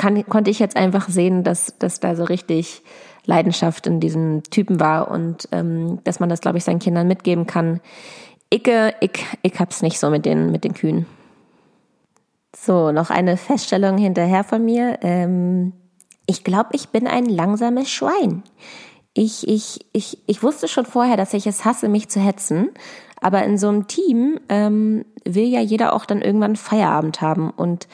kann, 0.00 0.24
konnte 0.26 0.50
ich 0.50 0.58
jetzt 0.58 0.76
einfach 0.76 1.08
sehen, 1.08 1.44
dass, 1.44 1.78
dass 1.78 2.00
da 2.00 2.16
so 2.16 2.24
richtig 2.24 2.82
Leidenschaft 3.30 3.86
in 3.86 4.00
diesem 4.00 4.42
Typen 4.42 4.80
war 4.80 5.10
und 5.10 5.48
ähm, 5.52 6.00
dass 6.04 6.18
man 6.18 6.28
das, 6.28 6.40
glaube 6.40 6.58
ich, 6.58 6.64
seinen 6.64 6.80
Kindern 6.80 7.06
mitgeben 7.06 7.46
kann. 7.46 7.80
Icke, 8.52 8.92
ich, 9.00 9.24
ich 9.42 9.58
hab's 9.60 9.82
nicht 9.82 10.00
so 10.00 10.10
mit 10.10 10.26
den, 10.26 10.50
mit 10.50 10.64
den 10.64 10.74
Kühen. 10.74 11.06
So, 12.54 12.90
noch 12.90 13.10
eine 13.10 13.36
Feststellung 13.36 13.96
hinterher 13.96 14.42
von 14.42 14.64
mir. 14.64 14.98
Ähm, 15.02 15.72
ich 16.26 16.42
glaube, 16.42 16.70
ich 16.72 16.88
bin 16.88 17.06
ein 17.06 17.26
langsames 17.26 17.88
Schwein. 17.88 18.42
Ich, 19.14 19.46
ich, 19.46 19.86
ich, 19.92 20.18
ich 20.26 20.42
wusste 20.42 20.66
schon 20.66 20.86
vorher, 20.86 21.16
dass 21.16 21.32
ich 21.32 21.46
es 21.46 21.64
hasse, 21.64 21.88
mich 21.88 22.08
zu 22.08 22.20
hetzen. 22.20 22.70
Aber 23.20 23.44
in 23.44 23.56
so 23.56 23.68
einem 23.68 23.86
Team 23.86 24.40
ähm, 24.48 25.04
will 25.24 25.46
ja 25.46 25.60
jeder 25.60 25.92
auch 25.92 26.04
dann 26.04 26.22
irgendwann 26.22 26.56
Feierabend 26.56 27.20
haben. 27.20 27.50
Und 27.50 27.86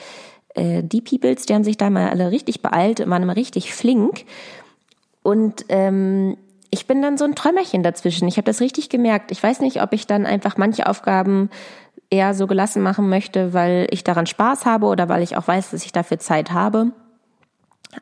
äh, 0.55 0.83
die 0.83 1.03
Peoples, 1.03 1.45
die 1.45 1.55
haben 1.55 1.65
sich 1.65 1.77
da 1.77 1.91
mal 1.91 2.09
alle 2.09 2.31
richtig 2.31 2.63
beeilt 2.63 3.01
waren 3.07 3.23
immer 3.23 3.37
richtig 3.37 3.75
flink. 3.75 4.25
Und 5.27 5.65
ähm, 5.71 6.37
ich 6.71 6.87
bin 6.87 7.03
dann 7.03 7.19
so 7.19 7.25
ein 7.25 7.35
Träumerchen 7.35 7.83
dazwischen. 7.83 8.29
Ich 8.29 8.37
habe 8.37 8.45
das 8.45 8.61
richtig 8.61 8.91
gemerkt. 8.91 9.33
Ich 9.33 9.43
weiß 9.43 9.59
nicht, 9.59 9.83
ob 9.83 9.93
ich 9.93 10.07
dann 10.07 10.25
einfach 10.25 10.57
manche 10.57 10.87
Aufgaben 10.87 11.51
eher 12.11 12.33
so 12.33 12.47
gelassen 12.47 12.81
machen 12.81 13.09
möchte, 13.09 13.53
weil 13.53 13.89
ich 13.91 14.05
daran 14.05 14.27
Spaß 14.27 14.67
habe 14.67 14.87
oder 14.87 15.09
weil 15.09 15.25
ich 15.25 15.37
auch 15.37 15.49
weiß, 15.49 15.73
dass 15.73 15.85
ich 15.85 15.91
dafür 15.91 16.21
Zeit 16.21 16.53
habe. 16.53 16.93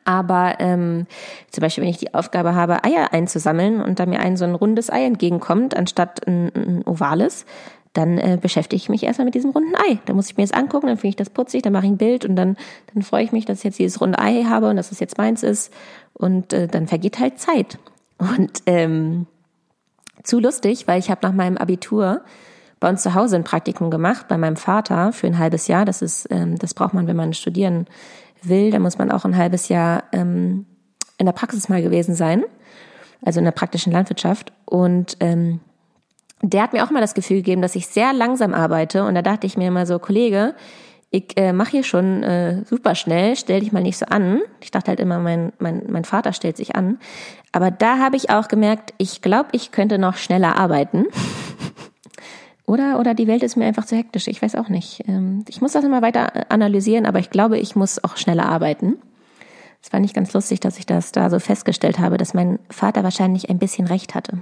Aber 0.03 0.57
ähm, 0.59 1.07
zum 1.49 1.61
Beispiel, 1.63 1.83
wenn 1.83 1.89
ich 1.89 1.97
die 1.97 2.13
Aufgabe 2.13 2.53
habe, 2.53 2.83
Eier 2.83 3.11
einzusammeln 3.11 3.81
und 3.81 3.99
da 3.99 4.05
mir 4.05 4.19
ein 4.19 4.37
so 4.37 4.45
ein 4.45 4.53
rundes 4.53 4.91
Ei 4.91 5.03
entgegenkommt, 5.03 5.75
anstatt 5.75 6.27
ein, 6.27 6.51
ein 6.53 6.83
ovales, 6.85 7.47
dann 7.95 8.17
äh, 8.17 8.37
beschäftige 8.39 8.75
ich 8.75 8.89
mich 8.89 9.03
erstmal 9.03 9.25
mit 9.25 9.35
diesem 9.35 9.51
runden 9.51 9.73
Ei. 9.75 9.99
Da 10.05 10.13
muss 10.13 10.29
ich 10.29 10.37
mir 10.37 10.43
das 10.43 10.51
angucken, 10.51 10.87
dann 10.87 10.97
finde 10.97 11.09
ich 11.09 11.15
das 11.15 11.29
putzig, 11.29 11.61
dann 11.63 11.73
mache 11.73 11.85
ich 11.85 11.91
ein 11.91 11.97
Bild 11.97 12.25
und 12.25 12.35
dann, 12.35 12.57
dann 12.93 13.03
freue 13.03 13.23
ich 13.23 13.31
mich, 13.31 13.45
dass 13.45 13.59
ich 13.59 13.63
jetzt 13.63 13.79
dieses 13.79 14.01
runde 14.01 14.19
Ei 14.19 14.43
habe 14.43 14.69
und 14.69 14.75
dass 14.75 14.91
es 14.91 14.99
jetzt 14.99 15.17
meins 15.17 15.43
ist. 15.43 15.73
Und 16.13 16.53
äh, 16.53 16.67
dann 16.67 16.87
vergeht 16.87 17.19
halt 17.19 17.39
Zeit. 17.39 17.79
Und 18.17 18.61
ähm, 18.65 19.27
zu 20.23 20.39
lustig, 20.39 20.87
weil 20.87 20.99
ich 20.99 21.09
habe 21.09 21.21
nach 21.23 21.33
meinem 21.33 21.57
Abitur 21.57 22.21
bei 22.79 22.89
uns 22.89 23.01
zu 23.01 23.13
Hause 23.13 23.37
ein 23.37 23.43
Praktikum 23.43 23.89
gemacht, 23.89 24.27
bei 24.27 24.37
meinem 24.37 24.57
Vater 24.57 25.13
für 25.13 25.27
ein 25.27 25.39
halbes 25.39 25.67
Jahr. 25.67 25.85
Das 25.85 26.01
ist, 26.01 26.27
ähm, 26.29 26.57
das 26.57 26.73
braucht 26.73 26.93
man, 26.93 27.07
wenn 27.07 27.15
man 27.15 27.33
studieren 27.33 27.87
will. 28.43 28.71
Da 28.71 28.79
muss 28.79 28.97
man 28.97 29.09
auch 29.09 29.23
ein 29.23 29.37
halbes 29.37 29.69
Jahr 29.69 30.03
ähm, 30.11 30.65
in 31.17 31.25
der 31.25 31.33
Praxis 31.33 31.69
mal 31.69 31.81
gewesen 31.81 32.15
sein, 32.15 32.43
also 33.23 33.39
in 33.39 33.45
der 33.45 33.51
praktischen 33.51 33.93
Landwirtschaft. 33.93 34.51
Und 34.65 35.15
ähm, 35.21 35.61
der 36.49 36.63
hat 36.63 36.73
mir 36.73 36.83
auch 36.83 36.91
mal 36.91 37.01
das 37.01 37.13
Gefühl 37.13 37.37
gegeben, 37.37 37.61
dass 37.61 37.75
ich 37.75 37.87
sehr 37.87 38.13
langsam 38.13 38.53
arbeite. 38.53 39.03
Und 39.03 39.15
da 39.15 39.21
dachte 39.21 39.47
ich 39.47 39.57
mir 39.57 39.67
immer 39.67 39.85
so, 39.85 39.99
Kollege, 39.99 40.55
ich 41.11 41.37
äh, 41.37 41.53
mache 41.53 41.71
hier 41.71 41.83
schon 41.83 42.23
äh, 42.23 42.65
super 42.65 42.93
schnell, 42.95 43.35
stell 43.35 43.61
dich 43.61 43.71
mal 43.71 43.81
nicht 43.81 43.97
so 43.97 44.05
an. 44.07 44.41
Ich 44.59 44.71
dachte 44.71 44.89
halt 44.89 44.99
immer, 44.99 45.19
mein, 45.19 45.53
mein, 45.59 45.83
mein 45.87 46.03
Vater 46.03 46.33
stellt 46.33 46.57
sich 46.57 46.75
an. 46.75 46.99
Aber 47.51 47.71
da 47.71 47.99
habe 47.99 48.17
ich 48.17 48.29
auch 48.31 48.47
gemerkt, 48.47 48.93
ich 48.97 49.21
glaube, 49.21 49.49
ich 49.53 49.71
könnte 49.71 49.97
noch 49.97 50.17
schneller 50.17 50.57
arbeiten. 50.57 51.05
oder, 52.65 52.99
oder 52.99 53.13
die 53.13 53.27
Welt 53.27 53.43
ist 53.43 53.55
mir 53.55 53.65
einfach 53.65 53.85
zu 53.85 53.95
hektisch. 53.95 54.27
Ich 54.27 54.41
weiß 54.41 54.55
auch 54.55 54.67
nicht. 54.67 55.07
Ähm, 55.07 55.45
ich 55.47 55.61
muss 55.61 55.71
das 55.71 55.85
immer 55.85 56.01
weiter 56.01 56.51
analysieren, 56.51 57.05
aber 57.05 57.19
ich 57.19 57.29
glaube, 57.29 57.59
ich 57.59 57.75
muss 57.75 58.03
auch 58.03 58.17
schneller 58.17 58.47
arbeiten. 58.47 58.97
Es 59.81 59.93
war 59.93 59.99
nicht 59.99 60.15
ganz 60.15 60.33
lustig, 60.33 60.59
dass 60.59 60.79
ich 60.79 60.85
das 60.85 61.11
da 61.11 61.29
so 61.29 61.39
festgestellt 61.39 61.99
habe, 61.99 62.17
dass 62.17 62.33
mein 62.33 62.59
Vater 62.69 63.03
wahrscheinlich 63.03 63.49
ein 63.49 63.59
bisschen 63.59 63.87
recht 63.87 64.15
hatte. 64.15 64.39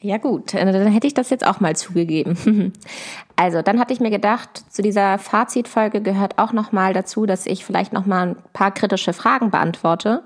Ja 0.00 0.18
gut, 0.18 0.54
äh, 0.54 0.64
dann 0.64 0.92
hätte 0.92 1.08
ich 1.08 1.14
das 1.14 1.30
jetzt 1.30 1.46
auch 1.46 1.60
mal 1.60 1.76
zugegeben. 1.76 2.72
Also, 3.40 3.62
dann 3.62 3.78
hatte 3.78 3.92
ich 3.92 4.00
mir 4.00 4.10
gedacht, 4.10 4.64
zu 4.68 4.82
dieser 4.82 5.16
Fazitfolge 5.16 6.00
gehört 6.00 6.38
auch 6.38 6.52
noch 6.52 6.72
mal 6.72 6.92
dazu, 6.92 7.24
dass 7.24 7.46
ich 7.46 7.64
vielleicht 7.64 7.92
noch 7.92 8.04
mal 8.04 8.30
ein 8.30 8.36
paar 8.52 8.72
kritische 8.72 9.12
Fragen 9.12 9.52
beantworte. 9.52 10.24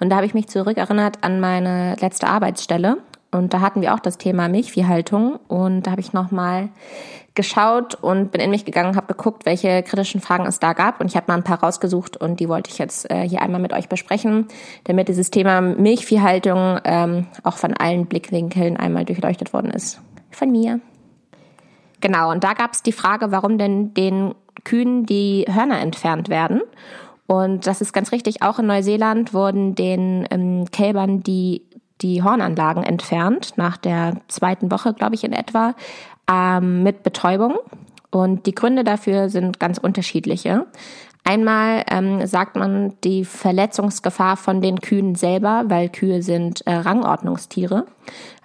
Und 0.00 0.08
da 0.08 0.16
habe 0.16 0.24
ich 0.24 0.32
mich 0.32 0.48
zurückerinnert 0.48 1.18
an 1.20 1.40
meine 1.40 1.94
letzte 2.00 2.26
Arbeitsstelle. 2.26 2.96
Und 3.34 3.52
da 3.52 3.60
hatten 3.60 3.80
wir 3.80 3.94
auch 3.94 3.98
das 3.98 4.16
Thema 4.16 4.48
Milchviehhaltung. 4.48 5.40
Und 5.48 5.82
da 5.82 5.90
habe 5.90 6.00
ich 6.00 6.12
noch 6.12 6.30
mal 6.30 6.68
geschaut 7.34 7.96
und 7.96 8.30
bin 8.30 8.40
in 8.40 8.50
mich 8.50 8.64
gegangen, 8.64 8.94
habe 8.94 9.08
geguckt, 9.08 9.44
welche 9.44 9.82
kritischen 9.82 10.20
Fragen 10.20 10.46
es 10.46 10.60
da 10.60 10.72
gab 10.72 11.00
und 11.00 11.08
ich 11.08 11.16
habe 11.16 11.26
mal 11.26 11.34
ein 11.34 11.42
paar 11.42 11.60
rausgesucht 11.60 12.16
und 12.16 12.38
die 12.38 12.48
wollte 12.48 12.70
ich 12.70 12.78
jetzt 12.78 13.10
äh, 13.10 13.28
hier 13.28 13.42
einmal 13.42 13.60
mit 13.60 13.72
euch 13.72 13.88
besprechen, 13.88 14.46
damit 14.84 15.08
dieses 15.08 15.32
Thema 15.32 15.60
Milchviehhaltung 15.60 16.78
ähm, 16.84 17.26
auch 17.42 17.56
von 17.56 17.74
allen 17.74 18.06
Blickwinkeln 18.06 18.76
einmal 18.76 19.04
durchleuchtet 19.04 19.52
worden 19.52 19.72
ist. 19.72 20.00
Von 20.30 20.52
mir. 20.52 20.78
Genau, 22.00 22.30
und 22.30 22.44
da 22.44 22.54
gab 22.54 22.72
es 22.72 22.84
die 22.84 22.92
Frage, 22.92 23.32
warum 23.32 23.58
denn 23.58 23.94
den 23.94 24.36
Kühen 24.62 25.04
die 25.04 25.46
Hörner 25.48 25.80
entfernt 25.80 26.28
werden. 26.28 26.62
Und 27.26 27.66
das 27.66 27.80
ist 27.80 27.92
ganz 27.92 28.12
richtig, 28.12 28.42
auch 28.42 28.60
in 28.60 28.66
Neuseeland 28.66 29.34
wurden 29.34 29.74
den 29.74 30.28
ähm, 30.30 30.66
Kälbern 30.70 31.22
die 31.22 31.62
die 32.00 32.22
Hornanlagen 32.22 32.82
entfernt, 32.82 33.52
nach 33.56 33.76
der 33.76 34.20
zweiten 34.28 34.70
Woche, 34.70 34.94
glaube 34.94 35.14
ich, 35.14 35.24
in 35.24 35.32
etwa, 35.32 35.74
ähm, 36.30 36.82
mit 36.82 37.02
Betäubung. 37.02 37.58
Und 38.10 38.46
die 38.46 38.54
Gründe 38.54 38.84
dafür 38.84 39.28
sind 39.28 39.58
ganz 39.58 39.78
unterschiedliche. 39.78 40.66
Einmal 41.24 41.84
ähm, 41.90 42.26
sagt 42.26 42.54
man 42.54 42.94
die 43.02 43.24
Verletzungsgefahr 43.24 44.36
von 44.36 44.60
den 44.60 44.80
Kühen 44.80 45.14
selber, 45.14 45.64
weil 45.68 45.88
Kühe 45.88 46.22
sind 46.22 46.66
äh, 46.66 46.74
Rangordnungstiere. 46.74 47.86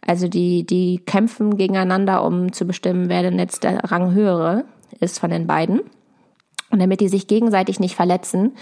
Also 0.05 0.29
die, 0.29 0.65
die 0.65 0.99
kämpfen 1.05 1.57
gegeneinander, 1.57 2.23
um 2.23 2.53
zu 2.53 2.65
bestimmen, 2.65 3.09
wer 3.09 3.21
denn 3.21 3.37
jetzt 3.37 3.63
der 3.63 3.83
Ranghöhere 3.91 4.63
ist 5.01 5.19
von 5.19 5.29
den 5.29 5.45
beiden. 5.45 5.81
Und 6.71 6.79
damit 6.79 7.01
die 7.01 7.09
sich 7.09 7.27
gegenseitig 7.27 7.79
nicht 7.79 7.95
verletzen, 7.95 8.55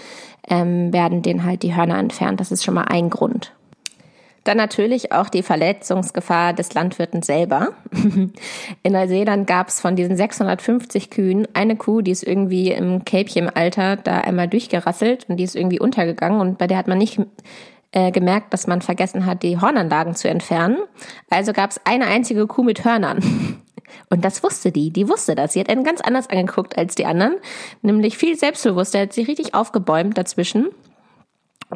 ähm, 0.48 0.92
werden 0.92 1.22
denen 1.22 1.44
halt 1.44 1.62
die 1.62 1.76
Hörner 1.76 1.98
entfernt. 1.98 2.40
Das 2.40 2.50
ist 2.50 2.64
schon 2.64 2.74
mal 2.74 2.86
ein 2.88 3.10
Grund. 3.10 3.52
Dann 4.48 4.56
natürlich 4.56 5.12
auch 5.12 5.28
die 5.28 5.42
Verletzungsgefahr 5.42 6.54
des 6.54 6.72
Landwirten 6.72 7.20
selber. 7.20 7.74
In 8.82 8.92
Neuseeland 8.92 9.46
gab 9.46 9.68
es 9.68 9.78
von 9.78 9.94
diesen 9.94 10.16
650 10.16 11.10
Kühen 11.10 11.46
eine 11.52 11.76
Kuh, 11.76 12.00
die 12.00 12.12
ist 12.12 12.22
irgendwie 12.22 12.72
im 12.72 13.04
Kälbchenalter 13.04 13.96
da 13.96 14.20
einmal 14.20 14.48
durchgerasselt 14.48 15.26
und 15.28 15.36
die 15.36 15.44
ist 15.44 15.54
irgendwie 15.54 15.78
untergegangen 15.78 16.40
und 16.40 16.56
bei 16.56 16.66
der 16.66 16.78
hat 16.78 16.88
man 16.88 16.96
nicht 16.96 17.20
äh, 17.92 18.10
gemerkt, 18.10 18.54
dass 18.54 18.66
man 18.66 18.80
vergessen 18.80 19.26
hat, 19.26 19.42
die 19.42 19.60
Hornanlagen 19.60 20.14
zu 20.14 20.30
entfernen. 20.30 20.78
Also 21.28 21.52
gab 21.52 21.72
es 21.72 21.80
eine 21.84 22.06
einzige 22.06 22.46
Kuh 22.46 22.62
mit 22.62 22.86
Hörnern. 22.86 23.18
Und 24.10 24.24
das 24.24 24.42
wusste 24.42 24.70
die, 24.70 24.90
die 24.90 25.08
wusste 25.08 25.34
das. 25.34 25.52
Sie 25.52 25.60
hat 25.60 25.70
einen 25.70 25.84
ganz 25.84 26.00
anders 26.00 26.28
angeguckt 26.28 26.76
als 26.76 26.94
die 26.94 27.06
anderen, 27.06 27.36
nämlich 27.82 28.16
viel 28.16 28.36
selbstbewusster, 28.36 29.00
hat 29.00 29.12
sich 29.12 29.28
richtig 29.28 29.54
aufgebäumt 29.54 30.16
dazwischen 30.16 30.68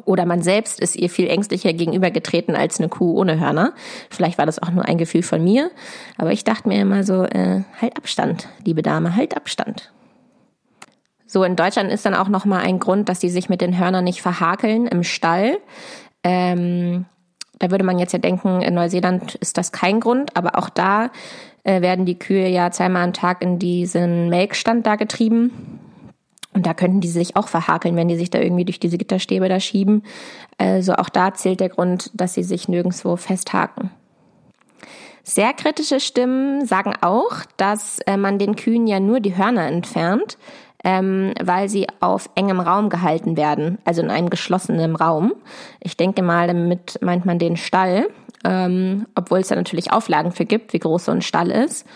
oder 0.05 0.25
man 0.25 0.43
selbst 0.43 0.81
ist 0.81 0.97
ihr 0.97 1.11
viel 1.11 1.29
ängstlicher 1.29 1.73
gegenübergetreten 1.73 2.57
als 2.57 2.79
eine 2.79 2.89
Kuh 2.89 3.19
ohne 3.19 3.39
Hörner. 3.39 3.75
Vielleicht 4.11 4.39
war 4.39 4.47
das 4.47 4.63
auch 4.63 4.71
nur 4.71 4.87
ein 4.87 4.99
Gefühl 4.99 5.23
von 5.23 5.45
mir. 5.45 5.71
Aber 6.17 6.33
ich 6.33 6.45
dachte 6.45 6.69
mir 6.69 6.81
immer 6.81 7.05
so, 7.05 7.25
äh, 7.25 7.63
halt 7.81 7.97
Abstand, 7.97 8.49
liebe 8.65 8.83
Dame, 8.83 9.17
halt 9.17 9.37
Abstand. 9.37 9.93
So, 11.27 11.45
in 11.45 11.57
Deutschland 11.57 11.91
ist 11.91 12.05
dann 12.05 12.15
auch 12.15 12.29
nochmal 12.29 12.63
ein 12.63 12.79
Grund, 12.79 13.09
dass 13.09 13.19
die 13.19 13.31
sich 13.31 13.49
mit 13.49 13.61
den 13.61 13.79
Hörnern 13.79 14.05
nicht 14.05 14.23
verhakeln 14.23 14.87
im 14.87 15.03
Stall. 15.03 15.59
Ähm, 16.25 17.07
da 17.59 17.71
würde 17.71 17.85
man 17.85 17.99
jetzt 17.99 18.13
ja 18.13 18.19
denken, 18.19 18.61
in 18.61 18.75
Neuseeland 18.75 19.37
ist 19.37 19.57
das 19.57 19.73
kein 19.73 20.01
Grund, 20.01 20.37
aber 20.37 20.59
auch 20.59 20.69
da 20.69 21.11
äh, 21.65 21.81
werden 21.81 22.07
die 22.07 22.19
Kühe 22.19 22.49
ja 22.49 22.71
zweimal 22.71 23.05
am 23.05 23.13
Tag 23.13 23.43
in 23.43 23.59
diesen 23.59 24.29
Melkstand 24.31 24.87
da 24.87 24.97
getrieben. 24.97 25.79
Und 26.55 26.67
da 26.67 26.75
könnten 26.75 27.01
die 27.01 27.09
sich 27.09 27.37
auch 27.37 27.49
verhakeln, 27.49 27.97
wenn 27.97 28.09
die 28.09 28.17
sich 28.17 28.31
da 28.31 28.39
irgendwie 28.39 28.65
durch 28.65 28.79
diese 28.79 28.99
Gitterstäbe 28.99 29.49
da 29.49 29.59
schieben. 29.59 30.03
Also 30.59 30.95
auch 30.95 31.09
da 31.09 31.33
zählt 31.35 31.61
der 31.61 31.71
Grund, 31.71 32.11
dass 32.15 32.35
sie 32.35 32.43
sich 32.43 32.69
nirgendwo 32.69 33.17
festhaken. 33.17 33.91
Sehr 35.25 35.53
kritische 35.53 36.01
Stimmen 36.01 36.67
sagen 36.67 36.95
auch, 37.01 37.33
dass 37.57 38.01
äh, 38.01 38.17
man 38.17 38.39
den 38.39 38.57
Kühen 38.57 38.87
ja 38.87 38.99
nur 38.99 39.21
die 39.21 39.37
Hörner 39.37 39.67
entfernt, 39.67 40.37
ähm, 40.85 41.33
weil 41.41 41.69
sie 41.69 41.87
auf 42.01 42.29
engem 42.35 42.59
Raum 42.59 42.89
gehalten 42.89 43.37
werden, 43.37 43.79
also 43.85 44.03
in 44.03 44.11
einem 44.11 44.31
geschlossenen 44.31 44.97
Raum. 44.97 45.33
Ich 45.81 45.97
denke 45.97 46.23
mal, 46.23 46.49
damit 46.49 46.99
meint 47.03 47.25
man 47.25 47.39
den 47.39 47.57
Stall, 47.57 48.09
ähm, 48.45 49.07
obwohl 49.15 49.39
es 49.39 49.49
da 49.49 49.55
natürlich 49.55 49.93
Auflagen 49.93 50.33
für 50.33 50.45
gibt, 50.45 50.73
wie 50.73 50.81
groß 50.81 51.05
so 51.05 51.13
ein 51.13 51.23
Stall 51.23 51.53
ist. 51.53 51.87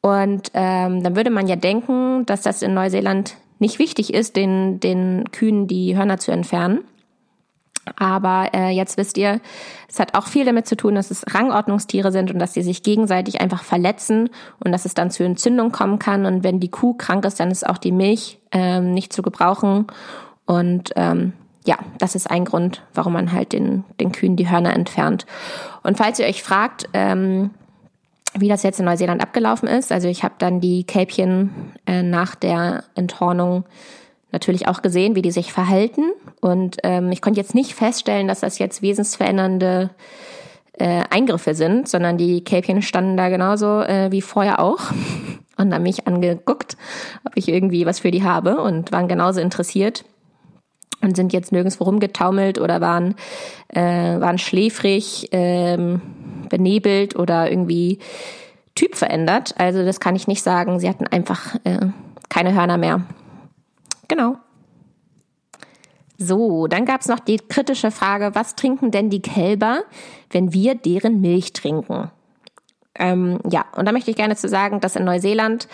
Und 0.00 0.50
ähm, 0.54 1.04
dann 1.04 1.14
würde 1.14 1.30
man 1.30 1.46
ja 1.46 1.56
denken, 1.56 2.26
dass 2.26 2.42
das 2.42 2.62
in 2.62 2.74
Neuseeland 2.74 3.36
nicht 3.58 3.78
wichtig 3.78 4.12
ist, 4.12 4.36
den, 4.36 4.80
den 4.80 5.24
Kühen 5.32 5.66
die 5.66 5.96
Hörner 5.96 6.18
zu 6.18 6.32
entfernen. 6.32 6.84
Aber 7.94 8.50
äh, 8.52 8.70
jetzt 8.70 8.96
wisst 8.96 9.16
ihr, 9.16 9.40
es 9.88 10.00
hat 10.00 10.14
auch 10.14 10.26
viel 10.26 10.44
damit 10.44 10.66
zu 10.66 10.76
tun, 10.76 10.96
dass 10.96 11.12
es 11.12 11.24
Rangordnungstiere 11.32 12.10
sind 12.10 12.32
und 12.32 12.40
dass 12.40 12.52
sie 12.52 12.62
sich 12.62 12.82
gegenseitig 12.82 13.40
einfach 13.40 13.62
verletzen 13.62 14.28
und 14.58 14.72
dass 14.72 14.84
es 14.84 14.94
dann 14.94 15.10
zu 15.10 15.22
Entzündung 15.22 15.70
kommen 15.70 16.00
kann. 16.00 16.26
Und 16.26 16.42
wenn 16.42 16.58
die 16.58 16.70
Kuh 16.70 16.94
krank 16.94 17.24
ist, 17.24 17.38
dann 17.38 17.50
ist 17.50 17.66
auch 17.66 17.78
die 17.78 17.92
Milch 17.92 18.40
ähm, 18.50 18.92
nicht 18.92 19.12
zu 19.12 19.22
gebrauchen. 19.22 19.86
Und 20.46 20.92
ähm, 20.96 21.32
ja, 21.64 21.78
das 21.98 22.16
ist 22.16 22.28
ein 22.28 22.44
Grund, 22.44 22.82
warum 22.92 23.12
man 23.12 23.32
halt 23.32 23.52
den, 23.52 23.84
den 24.00 24.10
Kühen 24.10 24.36
die 24.36 24.50
Hörner 24.50 24.74
entfernt. 24.74 25.26
Und 25.84 25.96
falls 25.96 26.18
ihr 26.18 26.26
euch 26.26 26.42
fragt, 26.42 26.88
ähm, 26.92 27.50
wie 28.38 28.48
das 28.48 28.62
jetzt 28.62 28.78
in 28.78 28.84
Neuseeland 28.84 29.22
abgelaufen 29.22 29.68
ist. 29.68 29.92
Also 29.92 30.08
ich 30.08 30.22
habe 30.22 30.34
dann 30.38 30.60
die 30.60 30.84
Kälbchen 30.84 31.50
äh, 31.86 32.02
nach 32.02 32.34
der 32.34 32.84
Enthornung 32.94 33.64
natürlich 34.32 34.68
auch 34.68 34.82
gesehen, 34.82 35.14
wie 35.14 35.22
die 35.22 35.30
sich 35.30 35.52
verhalten. 35.52 36.10
Und 36.40 36.78
ähm, 36.82 37.10
ich 37.12 37.22
konnte 37.22 37.40
jetzt 37.40 37.54
nicht 37.54 37.74
feststellen, 37.74 38.28
dass 38.28 38.40
das 38.40 38.58
jetzt 38.58 38.82
wesensverändernde 38.82 39.90
äh, 40.78 41.02
Eingriffe 41.10 41.54
sind, 41.54 41.88
sondern 41.88 42.18
die 42.18 42.44
Kälbchen 42.44 42.82
standen 42.82 43.16
da 43.16 43.28
genauso 43.28 43.80
äh, 43.80 44.12
wie 44.12 44.22
vorher 44.22 44.60
auch 44.60 44.80
und 45.56 45.72
haben 45.72 45.82
mich 45.82 46.06
angeguckt, 46.06 46.76
ob 47.24 47.36
ich 47.36 47.48
irgendwie 47.48 47.86
was 47.86 48.00
für 48.00 48.10
die 48.10 48.24
habe 48.24 48.60
und 48.60 48.92
waren 48.92 49.08
genauso 49.08 49.40
interessiert 49.40 50.04
und 51.06 51.16
sind 51.16 51.32
jetzt 51.32 51.52
nirgendwo 51.52 51.84
rumgetaumelt 51.84 52.60
oder 52.60 52.80
waren, 52.80 53.14
äh, 53.68 53.80
waren 53.80 54.38
schläfrig, 54.38 55.28
ähm, 55.32 56.02
benebelt 56.48 57.16
oder 57.16 57.50
irgendwie 57.50 57.98
Typ 58.74 58.94
verändert. 58.94 59.54
Also 59.58 59.84
das 59.84 60.00
kann 60.00 60.16
ich 60.16 60.28
nicht 60.28 60.42
sagen. 60.42 60.78
Sie 60.78 60.88
hatten 60.88 61.06
einfach 61.06 61.54
äh, 61.64 61.86
keine 62.28 62.54
Hörner 62.54 62.76
mehr. 62.76 63.02
Genau. 64.08 64.36
So, 66.18 66.66
dann 66.66 66.84
gab 66.84 67.02
es 67.02 67.08
noch 67.08 67.20
die 67.20 67.36
kritische 67.36 67.90
Frage, 67.90 68.34
was 68.34 68.54
trinken 68.54 68.90
denn 68.90 69.10
die 69.10 69.20
Kälber, 69.20 69.82
wenn 70.30 70.52
wir 70.52 70.74
deren 70.74 71.20
Milch 71.20 71.52
trinken? 71.52 72.10
Ähm, 72.94 73.38
ja, 73.50 73.66
und 73.76 73.86
da 73.86 73.92
möchte 73.92 74.10
ich 74.10 74.16
gerne 74.16 74.36
zu 74.36 74.48
sagen, 74.48 74.80
dass 74.80 74.96
in 74.96 75.04
Neuseeland 75.04 75.68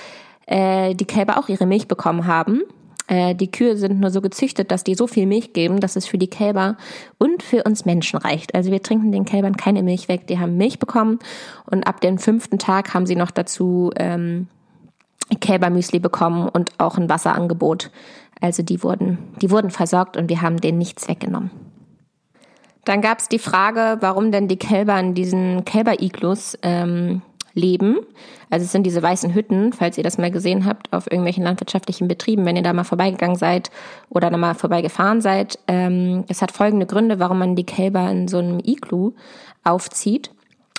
äh, 0.47 0.95
die 0.95 1.05
Kälber 1.05 1.39
auch 1.39 1.49
ihre 1.49 1.67
Milch 1.67 1.87
bekommen 1.87 2.27
haben. 2.27 2.63
Äh, 3.07 3.35
die 3.35 3.51
Kühe 3.51 3.77
sind 3.77 4.01
nur 4.01 4.11
so 4.11 4.21
gezüchtet, 4.21 4.71
dass 4.71 4.85
die 4.85 4.95
so 4.95 5.07
viel 5.07 5.27
Milch 5.27 5.53
geben, 5.53 5.81
dass 5.81 5.97
es 5.97 6.07
für 6.07 6.19
die 6.19 6.31
Kälber 6.31 6.77
und 7.19 7.43
für 7.43 7.65
uns 7.65 7.85
Menschen 7.85 8.19
reicht. 8.19 8.55
Also 8.55 8.71
wir 8.71 8.83
trinken 8.83 9.13
den 9.13 9.25
Kälbern 9.25 9.57
keine 9.57 9.83
Milch 9.83 10.09
weg, 10.09 10.27
die 10.27 10.39
haben 10.39 10.57
Milch 10.57 10.79
bekommen 10.79 11.19
und 11.71 11.87
ab 11.87 12.01
dem 12.01 12.19
fünften 12.19 12.59
Tag 12.59 12.95
haben 12.95 13.07
sie 13.07 13.17
noch 13.17 13.31
dazu 13.31 13.91
ähm, 13.97 14.47
Kälbermüsli 15.41 15.99
bekommen 15.99 16.49
und 16.49 16.73
auch 16.79 16.99
ein 16.99 17.09
Wasserangebot. 17.09 17.91
Also 18.41 18.63
die 18.63 18.83
wurden, 18.83 19.19
die 19.41 19.51
wurden 19.51 19.71
versorgt 19.71 20.17
und 20.17 20.29
wir 20.29 20.43
haben 20.43 20.61
denen 20.61 20.79
nichts 20.79 21.09
weggenommen. 21.09 21.51
Dann 22.85 23.01
gab 23.01 23.21
es 23.21 23.29
die 23.29 23.39
Frage, 23.39 23.99
warum 24.01 24.33
denn 24.33 24.49
die 24.49 24.57
Kälber 24.57 24.99
in 24.99 25.15
diesen 25.15 25.65
Kälber-Iglus 25.65 26.59
ähm, 26.63 27.23
leben. 27.55 27.99
Also 28.51 28.65
es 28.65 28.73
sind 28.73 28.85
diese 28.85 29.03
weißen 29.03 29.35
Hütten, 29.35 29.73
falls 29.73 29.99
ihr 29.99 30.05
das 30.05 30.19
mal 30.19 30.31
gesehen 30.31 30.65
habt, 30.65 30.93
auf 30.93 31.07
irgendwelchen 31.07 31.45
landwirtschaftlichen 31.45 32.09
Betrieben, 32.09 32.45
wenn 32.45 32.57
ihr 32.57 32.63
da 32.63 32.73
mal 32.73 32.85
vorbeigegangen 32.85 33.37
seid 33.37 33.71
oder 34.09 34.31
da 34.31 34.37
mal 34.37 34.55
vorbeigefahren 34.55 35.21
seid. 35.21 35.59
Ähm, 35.69 36.25
es 36.29 36.43
hat 36.43 36.53
folgende 36.53 36.87
Gründe, 36.87 37.19
warum 37.19 37.39
man 37.39 37.57
die 37.57 37.67
Kälber 37.67 38.11
in 38.11 38.29
so 38.29 38.39
einem 38.39 38.61
Iglu 38.63 39.13
aufzieht. 39.65 40.31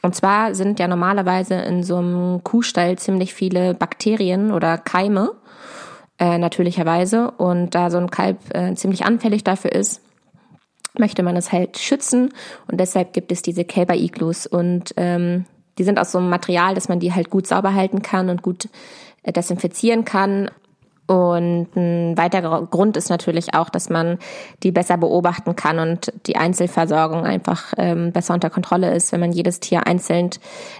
Und 0.01 0.15
zwar 0.15 0.53
sind 0.53 0.79
ja 0.79 0.87
normalerweise 0.87 1.55
in 1.55 1.81
so 1.81 1.97
einem 1.97 2.43
Kuhstall 2.43 2.97
ziemlich 2.97 3.33
viele 3.33 3.73
Bakterien 3.73 4.51
oder 4.51 4.77
Keime 4.77 5.31
äh, 6.19 6.37
natürlicherweise. 6.37 7.31
Und 7.31 7.73
da 7.73 7.89
so 7.89 7.97
ein 7.97 8.11
Kalb 8.11 8.37
äh, 8.53 8.73
ziemlich 8.75 9.05
anfällig 9.05 9.45
dafür 9.45 9.71
ist, 9.71 10.01
möchte 10.97 11.23
man 11.23 11.37
es 11.37 11.53
halt 11.53 11.77
schützen. 11.77 12.33
Und 12.67 12.79
deshalb 12.79 13.13
gibt 13.13 13.31
es 13.31 13.41
diese 13.41 13.63
Kälber-Iglus. 13.63 14.45
Und 14.45 14.93
ähm, 14.97 15.45
die 15.77 15.83
sind 15.83 15.99
aus 15.99 16.11
so 16.11 16.19
einem 16.19 16.29
Material, 16.29 16.75
dass 16.75 16.89
man 16.89 16.99
die 16.99 17.13
halt 17.13 17.29
gut 17.29 17.47
sauber 17.47 17.73
halten 17.73 18.01
kann 18.01 18.29
und 18.29 18.41
gut 18.41 18.69
äh, 19.23 19.31
desinfizieren 19.31 20.05
kann. 20.05 20.49
Und 21.05 21.75
ein 21.75 22.17
weiterer 22.17 22.65
Grund 22.65 22.95
ist 22.95 23.09
natürlich 23.09 23.53
auch, 23.53 23.69
dass 23.69 23.89
man 23.89 24.19
die 24.63 24.71
besser 24.71 24.97
beobachten 24.97 25.55
kann 25.55 25.79
und 25.79 26.13
die 26.27 26.37
Einzelversorgung 26.37 27.25
einfach 27.25 27.73
ähm, 27.77 28.13
besser 28.13 28.33
unter 28.33 28.49
Kontrolle 28.49 28.93
ist, 28.95 29.11
wenn 29.11 29.19
man 29.19 29.33
jedes 29.33 29.59
Tier 29.59 29.85
einzeln 29.85 30.29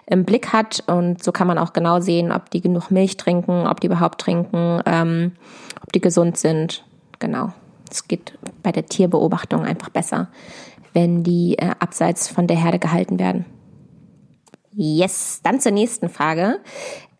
im 0.05 0.23
Blick 0.23 0.53
hat. 0.53 0.81
Und 0.88 1.21
so 1.21 1.33
kann 1.33 1.47
man 1.47 1.57
auch 1.57 1.73
genau 1.73 2.00
sehen, 2.00 2.31
ob 2.31 2.50
die 2.51 2.62
genug 2.62 2.89
Milch 2.89 3.17
trinken, 3.17 3.67
ob 3.67 3.81
die 3.81 3.88
überhaupt 3.88 4.21
trinken, 4.21 4.81
ähm, 4.85 5.33
ob 5.81 5.91
die 5.91 6.01
gesund 6.01 6.38
sind. 6.38 6.85
Genau. 7.19 7.50
Es 7.91 8.07
geht 8.07 8.38
bei 8.63 8.71
der 8.71 8.85
Tierbeobachtung 8.85 9.65
einfach 9.65 9.89
besser, 9.89 10.29
wenn 10.93 11.23
die 11.23 11.57
äh, 11.57 11.71
abseits 11.79 12.29
von 12.29 12.47
der 12.47 12.57
Herde 12.57 12.79
gehalten 12.79 13.19
werden. 13.19 13.45
Yes, 14.75 15.42
dann 15.44 15.60
zur 15.60 15.72
nächsten 15.72 16.10
Frage. 16.10 16.60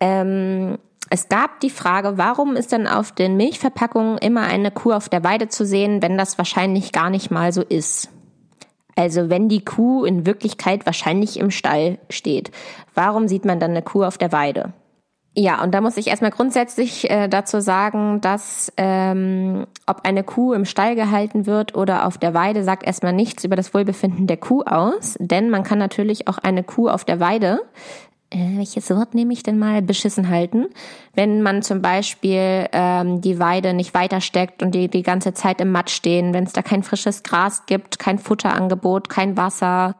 Ähm, 0.00 0.78
es 1.10 1.28
gab 1.28 1.60
die 1.60 1.70
Frage, 1.70 2.18
warum 2.18 2.56
ist 2.56 2.72
denn 2.72 2.86
auf 2.86 3.12
den 3.12 3.36
Milchverpackungen 3.36 4.18
immer 4.18 4.42
eine 4.42 4.70
Kuh 4.70 4.92
auf 4.92 5.08
der 5.08 5.22
Weide 5.22 5.48
zu 5.48 5.64
sehen, 5.64 6.02
wenn 6.02 6.18
das 6.18 6.38
wahrscheinlich 6.38 6.92
gar 6.92 7.10
nicht 7.10 7.30
mal 7.30 7.52
so 7.52 7.62
ist? 7.62 8.08
Also 8.96 9.28
wenn 9.28 9.48
die 9.48 9.64
Kuh 9.64 10.04
in 10.04 10.26
Wirklichkeit 10.26 10.86
wahrscheinlich 10.86 11.38
im 11.38 11.50
Stall 11.50 11.98
steht, 12.10 12.50
warum 12.94 13.28
sieht 13.28 13.44
man 13.44 13.60
dann 13.60 13.72
eine 13.72 13.82
Kuh 13.82 14.04
auf 14.04 14.18
der 14.18 14.32
Weide? 14.32 14.72
Ja, 15.36 15.62
und 15.62 15.74
da 15.74 15.80
muss 15.80 15.96
ich 15.96 16.06
erstmal 16.06 16.30
grundsätzlich 16.30 17.10
äh, 17.10 17.28
dazu 17.28 17.60
sagen, 17.60 18.20
dass 18.20 18.72
ähm, 18.76 19.66
ob 19.84 20.04
eine 20.04 20.22
Kuh 20.22 20.52
im 20.52 20.64
Stall 20.64 20.94
gehalten 20.94 21.46
wird 21.46 21.74
oder 21.74 22.06
auf 22.06 22.18
der 22.18 22.34
Weide, 22.34 22.62
sagt 22.62 22.84
erstmal 22.84 23.12
nichts 23.12 23.42
über 23.42 23.56
das 23.56 23.74
Wohlbefinden 23.74 24.28
der 24.28 24.36
Kuh 24.36 24.62
aus. 24.62 25.16
Denn 25.18 25.50
man 25.50 25.64
kann 25.64 25.78
natürlich 25.78 26.28
auch 26.28 26.38
eine 26.38 26.62
Kuh 26.62 26.88
auf 26.88 27.04
der 27.04 27.18
Weide 27.18 27.60
äh, 28.34 28.56
welches 28.56 28.90
Wort 28.90 29.14
nehme 29.14 29.32
ich 29.32 29.42
denn 29.42 29.58
mal, 29.58 29.80
beschissen 29.80 30.28
halten. 30.28 30.66
Wenn 31.14 31.42
man 31.42 31.62
zum 31.62 31.82
Beispiel 31.82 32.68
ähm, 32.72 33.20
die 33.20 33.38
Weide 33.38 33.74
nicht 33.74 33.94
weiter 33.94 34.20
steckt 34.20 34.62
und 34.62 34.74
die 34.74 34.88
die 34.88 35.02
ganze 35.02 35.34
Zeit 35.34 35.60
im 35.60 35.70
Matsch 35.70 35.94
stehen, 35.94 36.34
wenn 36.34 36.44
es 36.44 36.52
da 36.52 36.62
kein 36.62 36.82
frisches 36.82 37.22
Gras 37.22 37.64
gibt, 37.66 37.98
kein 37.98 38.18
Futterangebot, 38.18 39.08
kein 39.08 39.36
Wasser, 39.36 39.94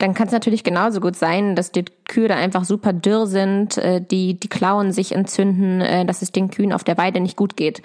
dann 0.00 0.14
kann 0.14 0.26
es 0.26 0.32
natürlich 0.32 0.64
genauso 0.64 1.00
gut 1.00 1.14
sein, 1.14 1.54
dass 1.54 1.72
die 1.72 1.84
Kühe 2.08 2.26
da 2.26 2.34
einfach 2.34 2.64
super 2.64 2.92
dürr 2.92 3.26
sind, 3.26 3.76
äh, 3.76 4.00
die, 4.00 4.38
die 4.38 4.48
Klauen 4.48 4.92
sich 4.92 5.12
entzünden, 5.12 5.80
äh, 5.80 6.04
dass 6.06 6.22
es 6.22 6.32
den 6.32 6.50
Kühen 6.50 6.72
auf 6.72 6.84
der 6.84 6.96
Weide 6.96 7.20
nicht 7.20 7.36
gut 7.36 7.56
geht. 7.56 7.82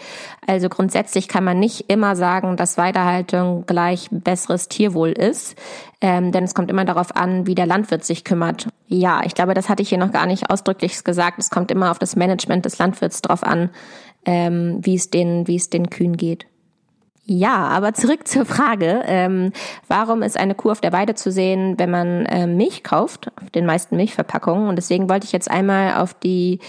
Also 0.47 0.69
grundsätzlich 0.69 1.27
kann 1.27 1.43
man 1.43 1.59
nicht 1.59 1.89
immer 1.89 2.15
sagen, 2.15 2.55
dass 2.55 2.77
Weidehaltung 2.77 3.65
gleich 3.67 4.07
besseres 4.11 4.69
Tierwohl 4.69 5.09
ist, 5.09 5.55
ähm, 5.99 6.31
denn 6.31 6.45
es 6.45 6.55
kommt 6.55 6.71
immer 6.71 6.85
darauf 6.85 7.15
an, 7.15 7.47
wie 7.47 7.55
der 7.55 7.65
Landwirt 7.65 8.05
sich 8.05 8.23
kümmert. 8.23 8.69
Ja, 8.87 9.21
ich 9.25 9.35
glaube, 9.35 9.53
das 9.53 9.67
hatte 9.67 9.83
ich 9.83 9.89
hier 9.89 9.97
noch 9.97 10.11
gar 10.11 10.25
nicht 10.25 10.49
ausdrücklich 10.49 11.03
gesagt. 11.03 11.39
Es 11.39 11.49
kommt 11.49 11.69
immer 11.69 11.91
auf 11.91 11.99
das 11.99 12.15
Management 12.15 12.65
des 12.65 12.77
Landwirts 12.77 13.21
drauf 13.21 13.43
an, 13.43 13.69
ähm, 14.25 14.79
wie 14.81 14.95
es 14.95 15.09
den, 15.09 15.47
wie 15.47 15.57
es 15.57 15.69
den 15.69 15.89
Kühen 15.89 16.15
geht. 16.15 16.45
Ja, 17.27 17.67
aber 17.69 17.93
zurück 17.93 18.27
zur 18.27 18.45
Frage, 18.45 19.01
ähm, 19.07 19.51
warum 19.87 20.21
ist 20.21 20.37
eine 20.37 20.53
Kuh 20.53 20.69
auf 20.69 20.81
der 20.81 20.93
Weide 20.93 21.15
zu 21.15 21.31
sehen, 21.31 21.73
wenn 21.79 21.89
man 21.89 22.25
äh, 22.27 22.45
Milch 22.45 22.83
kauft, 22.83 23.31
auf 23.41 23.49
den 23.49 23.65
meisten 23.65 23.95
Milchverpackungen. 23.95 24.69
Und 24.69 24.75
deswegen 24.75 25.09
wollte 25.09 25.25
ich 25.25 25.31
jetzt 25.31 25.49
einmal 25.49 25.95
auf 25.95 26.13
die 26.13 26.59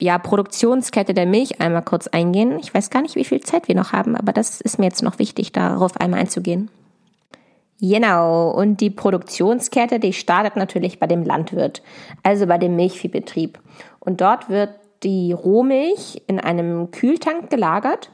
ja, 0.00 0.18
Produktionskette 0.18 1.14
der 1.14 1.26
Milch 1.26 1.60
einmal 1.60 1.82
kurz 1.82 2.08
eingehen. 2.08 2.58
Ich 2.58 2.74
weiß 2.74 2.90
gar 2.90 3.02
nicht, 3.02 3.14
wie 3.14 3.24
viel 3.24 3.40
Zeit 3.42 3.68
wir 3.68 3.76
noch 3.76 3.92
haben, 3.92 4.16
aber 4.16 4.32
das 4.32 4.60
ist 4.60 4.80
mir 4.80 4.86
jetzt 4.86 5.04
noch 5.04 5.20
wichtig, 5.20 5.52
darauf 5.52 5.96
einmal 6.00 6.18
einzugehen. 6.18 6.68
Genau, 7.80 8.50
und 8.50 8.80
die 8.80 8.90
Produktionskette, 8.90 10.00
die 10.00 10.12
startet 10.12 10.56
natürlich 10.56 10.98
bei 10.98 11.06
dem 11.06 11.24
Landwirt, 11.24 11.82
also 12.24 12.46
bei 12.46 12.58
dem 12.58 12.74
Milchviehbetrieb. 12.74 13.60
Und 14.00 14.20
dort 14.20 14.48
wird 14.48 14.70
die 15.04 15.32
Rohmilch 15.32 16.22
in 16.26 16.40
einem 16.40 16.90
Kühltank 16.90 17.50
gelagert 17.50 18.10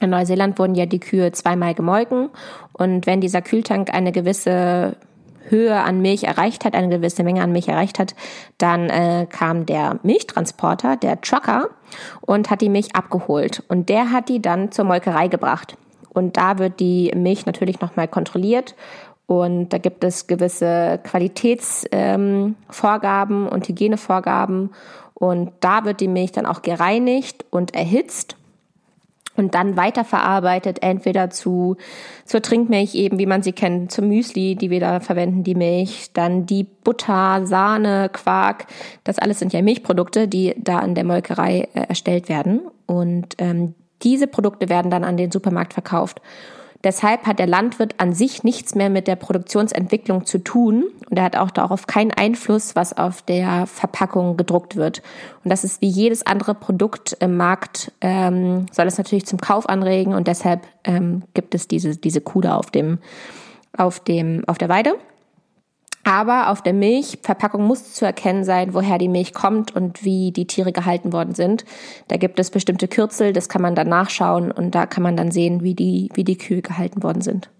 in 0.00 0.10
Neuseeland 0.10 0.58
wurden 0.58 0.74
ja 0.74 0.86
die 0.86 1.00
Kühe 1.00 1.32
zweimal 1.32 1.74
gemolken 1.74 2.30
und 2.72 3.06
wenn 3.06 3.20
dieser 3.20 3.42
Kühltank 3.42 3.92
eine 3.92 4.12
gewisse 4.12 4.96
Höhe 5.50 5.80
an 5.80 6.00
Milch 6.00 6.24
erreicht 6.24 6.64
hat, 6.64 6.74
eine 6.74 6.88
gewisse 6.88 7.22
Menge 7.22 7.42
an 7.42 7.52
Milch 7.52 7.68
erreicht 7.68 7.98
hat, 7.98 8.14
dann 8.58 8.88
äh, 8.88 9.26
kam 9.28 9.66
der 9.66 9.98
Milchtransporter, 10.02 10.96
der 10.96 11.20
Trucker, 11.20 11.68
und 12.20 12.50
hat 12.50 12.60
die 12.60 12.68
Milch 12.68 12.94
abgeholt. 12.94 13.62
Und 13.68 13.88
der 13.88 14.12
hat 14.12 14.28
die 14.28 14.42
dann 14.42 14.72
zur 14.72 14.84
Molkerei 14.84 15.28
gebracht. 15.28 15.76
Und 16.10 16.36
da 16.36 16.58
wird 16.58 16.80
die 16.80 17.12
Milch 17.14 17.46
natürlich 17.46 17.80
nochmal 17.80 18.08
kontrolliert. 18.08 18.74
Und 19.26 19.70
da 19.70 19.78
gibt 19.78 20.04
es 20.04 20.26
gewisse 20.26 21.00
Qualitätsvorgaben 21.04 23.46
ähm, 23.46 23.48
und 23.48 23.68
Hygienevorgaben. 23.68 24.70
Und 25.14 25.52
da 25.60 25.84
wird 25.84 26.00
die 26.00 26.08
Milch 26.08 26.32
dann 26.32 26.46
auch 26.46 26.62
gereinigt 26.62 27.44
und 27.50 27.74
erhitzt 27.74 28.37
und 29.38 29.54
dann 29.54 29.76
weiterverarbeitet, 29.76 30.82
entweder 30.82 31.30
zu, 31.30 31.76
zur 32.24 32.42
Trinkmilch 32.42 32.94
eben, 32.94 33.18
wie 33.18 33.26
man 33.26 33.42
sie 33.42 33.52
kennt, 33.52 33.92
zum 33.92 34.08
Müsli, 34.08 34.56
die 34.56 34.70
wir 34.70 34.80
da 34.80 35.00
verwenden, 35.00 35.44
die 35.44 35.54
Milch, 35.54 36.10
dann 36.12 36.46
die 36.46 36.64
Butter, 36.64 37.46
Sahne, 37.46 38.10
Quark, 38.12 38.66
das 39.04 39.18
alles 39.18 39.38
sind 39.38 39.52
ja 39.52 39.62
Milchprodukte, 39.62 40.28
die 40.28 40.54
da 40.58 40.78
an 40.78 40.94
der 40.94 41.04
Molkerei 41.04 41.68
äh, 41.74 41.80
erstellt 41.88 42.28
werden. 42.28 42.62
Und 42.86 43.34
ähm, 43.38 43.74
diese 44.02 44.26
Produkte 44.26 44.68
werden 44.68 44.90
dann 44.90 45.04
an 45.04 45.16
den 45.16 45.30
Supermarkt 45.30 45.72
verkauft. 45.72 46.20
Deshalb 46.84 47.26
hat 47.26 47.40
der 47.40 47.48
Landwirt 47.48 47.96
an 47.98 48.12
sich 48.12 48.44
nichts 48.44 48.76
mehr 48.76 48.88
mit 48.88 49.08
der 49.08 49.16
Produktionsentwicklung 49.16 50.26
zu 50.26 50.38
tun 50.38 50.84
und 51.10 51.16
er 51.16 51.24
hat 51.24 51.36
auch 51.36 51.50
darauf 51.50 51.88
keinen 51.88 52.12
Einfluss, 52.12 52.76
was 52.76 52.96
auf 52.96 53.20
der 53.22 53.66
Verpackung 53.66 54.36
gedruckt 54.36 54.76
wird. 54.76 55.02
Und 55.42 55.50
das 55.50 55.64
ist 55.64 55.82
wie 55.82 55.88
jedes 55.88 56.24
andere 56.24 56.54
Produkt 56.54 57.16
im 57.18 57.36
Markt, 57.36 57.90
ähm, 58.00 58.66
soll 58.70 58.86
es 58.86 58.96
natürlich 58.96 59.26
zum 59.26 59.40
Kauf 59.40 59.68
anregen 59.68 60.14
und 60.14 60.28
deshalb 60.28 60.66
ähm, 60.84 61.24
gibt 61.34 61.56
es 61.56 61.66
diese, 61.66 61.96
diese 61.96 62.20
Kuh 62.20 62.42
da 62.42 62.56
auf 62.56 62.70
dem, 62.70 62.98
auf 63.76 63.98
dem, 63.98 64.44
auf 64.46 64.58
der 64.58 64.68
Weide. 64.68 64.94
Aber 66.08 66.48
auf 66.48 66.62
der 66.62 66.72
Milchverpackung 66.72 67.66
muss 67.66 67.92
zu 67.92 68.06
erkennen 68.06 68.42
sein, 68.42 68.72
woher 68.72 68.96
die 68.96 69.10
Milch 69.10 69.34
kommt 69.34 69.76
und 69.76 70.06
wie 70.06 70.32
die 70.32 70.46
Tiere 70.46 70.72
gehalten 70.72 71.12
worden 71.12 71.34
sind. 71.34 71.66
Da 72.08 72.16
gibt 72.16 72.38
es 72.38 72.50
bestimmte 72.50 72.88
Kürzel, 72.88 73.34
das 73.34 73.50
kann 73.50 73.60
man 73.60 73.74
dann 73.74 73.90
nachschauen 73.90 74.50
und 74.50 74.74
da 74.74 74.86
kann 74.86 75.02
man 75.02 75.18
dann 75.18 75.30
sehen, 75.30 75.62
wie 75.62 75.74
die, 75.74 76.08
wie 76.14 76.24
die 76.24 76.38
Kühe 76.38 76.62
gehalten 76.62 77.02
worden 77.02 77.20
sind. 77.20 77.50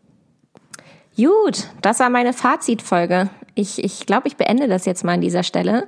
Gut, 1.15 1.69
das 1.83 2.01
war 2.01 2.09
meine 2.09 2.33
Fazitfolge. 2.33 3.29
Ich, 3.55 3.85
ich 3.85 4.07
glaube, 4.07 4.29
ich 4.29 4.39
beende 4.39 4.67
das 4.67 4.87
jetzt 4.87 5.05
mal 5.05 5.13
an 5.13 5.21
dieser 5.21 5.43
Stelle. 5.43 5.87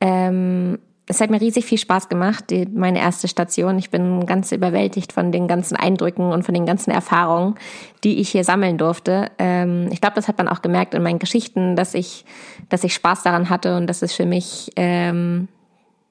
Ähm, 0.00 0.80
es 1.10 1.20
hat 1.20 1.30
mir 1.30 1.40
riesig 1.40 1.64
viel 1.64 1.76
Spaß 1.76 2.08
gemacht, 2.08 2.50
die, 2.50 2.66
meine 2.66 3.00
erste 3.00 3.26
Station. 3.26 3.78
Ich 3.78 3.90
bin 3.90 4.26
ganz 4.26 4.52
überwältigt 4.52 5.12
von 5.12 5.32
den 5.32 5.48
ganzen 5.48 5.76
Eindrücken 5.76 6.30
und 6.30 6.44
von 6.44 6.54
den 6.54 6.66
ganzen 6.66 6.92
Erfahrungen, 6.92 7.56
die 8.04 8.20
ich 8.20 8.28
hier 8.30 8.44
sammeln 8.44 8.78
durfte. 8.78 9.26
Ähm, 9.38 9.88
ich 9.90 10.00
glaube, 10.00 10.14
das 10.14 10.28
hat 10.28 10.38
man 10.38 10.46
auch 10.46 10.62
gemerkt 10.62 10.94
in 10.94 11.02
meinen 11.02 11.18
Geschichten, 11.18 11.74
dass 11.74 11.94
ich, 11.94 12.24
dass 12.68 12.84
ich 12.84 12.94
Spaß 12.94 13.24
daran 13.24 13.50
hatte 13.50 13.76
und 13.76 13.88
dass 13.88 14.02
es 14.02 14.12
für 14.12 14.24
mich 14.24 14.70
ähm, 14.76 15.48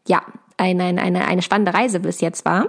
ja 0.06 0.22
eine, 0.58 0.84
eine, 0.84 1.26
eine 1.26 1.42
spannende 1.42 1.74
Reise 1.74 2.02
bis 2.02 2.20
jetzt 2.20 2.44
war. 2.44 2.68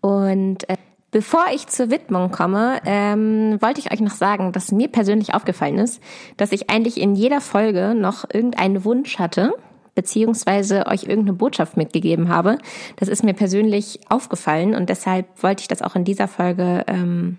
Und 0.00 0.68
äh, 0.70 0.76
Bevor 1.14 1.44
ich 1.52 1.66
zur 1.66 1.90
Widmung 1.90 2.30
komme, 2.30 2.80
ähm, 2.86 3.60
wollte 3.60 3.80
ich 3.80 3.92
euch 3.92 4.00
noch 4.00 4.14
sagen, 4.14 4.50
dass 4.52 4.72
mir 4.72 4.88
persönlich 4.88 5.34
aufgefallen 5.34 5.76
ist, 5.76 6.02
dass 6.38 6.52
ich 6.52 6.70
eigentlich 6.70 6.98
in 6.98 7.14
jeder 7.14 7.42
Folge 7.42 7.94
noch 7.94 8.24
irgendeinen 8.32 8.86
Wunsch 8.86 9.18
hatte, 9.18 9.52
beziehungsweise 9.94 10.86
euch 10.86 11.04
irgendeine 11.04 11.34
Botschaft 11.34 11.76
mitgegeben 11.76 12.28
habe. 12.28 12.58
Das 12.96 13.08
ist 13.08 13.24
mir 13.24 13.34
persönlich 13.34 14.00
aufgefallen 14.08 14.74
und 14.74 14.88
deshalb 14.88 15.26
wollte 15.42 15.62
ich 15.62 15.68
das 15.68 15.82
auch 15.82 15.96
in 15.96 16.04
dieser 16.04 16.28
Folge 16.28 16.84
ähm, 16.86 17.38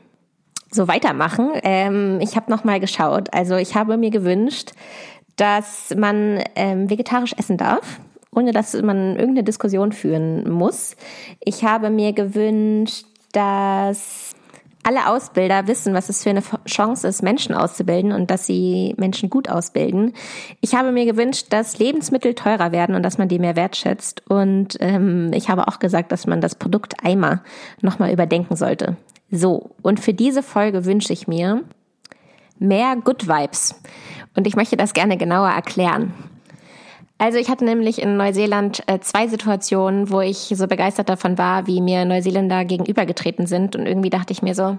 so 0.71 0.87
weitermachen. 0.87 1.51
Ähm, 1.63 2.19
ich 2.21 2.35
habe 2.35 2.51
noch 2.51 2.63
mal 2.63 2.79
geschaut. 2.79 3.33
Also 3.33 3.55
ich 3.55 3.75
habe 3.75 3.97
mir 3.97 4.11
gewünscht, 4.11 4.71
dass 5.35 5.93
man 5.97 6.43
ähm, 6.55 6.89
vegetarisch 6.89 7.33
essen 7.37 7.57
darf 7.57 7.99
ohne 8.35 8.51
dass 8.51 8.73
man 8.73 9.15
irgendeine 9.15 9.43
Diskussion 9.43 9.91
führen 9.91 10.49
muss. 10.49 10.95
Ich 11.39 11.63
habe 11.63 11.89
mir 11.89 12.13
gewünscht, 12.13 13.05
dass 13.31 14.32
alle 14.83 15.07
Ausbilder 15.07 15.67
wissen, 15.67 15.93
was 15.93 16.09
es 16.09 16.23
für 16.23 16.29
eine 16.29 16.43
Chance 16.65 17.07
ist, 17.07 17.23
Menschen 17.23 17.55
auszubilden 17.55 18.11
und 18.11 18.29
dass 18.29 18.45
sie 18.45 18.93
Menschen 18.97 19.29
gut 19.29 19.49
ausbilden. 19.49 20.13
Ich 20.61 20.75
habe 20.75 20.91
mir 20.91 21.05
gewünscht, 21.05 21.47
dass 21.49 21.79
Lebensmittel 21.79 22.33
teurer 22.35 22.71
werden 22.71 22.95
und 22.95 23.03
dass 23.03 23.17
man 23.17 23.27
die 23.27 23.39
mehr 23.39 23.55
wertschätzt. 23.55 24.23
Und 24.29 24.77
ähm, 24.79 25.31
ich 25.33 25.49
habe 25.49 25.67
auch 25.67 25.79
gesagt, 25.79 26.11
dass 26.11 26.27
man 26.27 26.41
das 26.41 26.55
Produkt 26.55 27.03
Eimer 27.03 27.43
nochmal 27.81 28.11
überdenken 28.11 28.55
sollte. 28.55 28.97
So, 29.31 29.71
und 29.81 29.99
für 29.99 30.13
diese 30.13 30.43
Folge 30.43 30.85
wünsche 30.85 31.13
ich 31.13 31.27
mir 31.27 31.63
mehr 32.59 32.95
Good 32.95 33.27
Vibes. 33.27 33.81
Und 34.35 34.47
ich 34.47 34.55
möchte 34.55 34.77
das 34.77 34.93
gerne 34.93 35.17
genauer 35.17 35.49
erklären. 35.49 36.13
Also 37.23 37.37
ich 37.37 37.47
hatte 37.47 37.63
nämlich 37.63 38.01
in 38.01 38.17
Neuseeland 38.17 38.83
äh, 38.87 38.99
zwei 38.99 39.29
Situationen, 39.29 40.09
wo 40.09 40.19
ich 40.19 40.51
so 40.53 40.67
begeistert 40.67 41.07
davon 41.07 41.37
war, 41.37 41.67
wie 41.67 41.79
mir 41.79 42.03
Neuseeländer 42.03 42.65
gegenübergetreten 42.65 43.47
sind. 43.47 43.77
Und 43.77 43.85
irgendwie 43.85 44.09
dachte 44.09 44.33
ich 44.33 44.41
mir 44.41 44.53
so, 44.53 44.77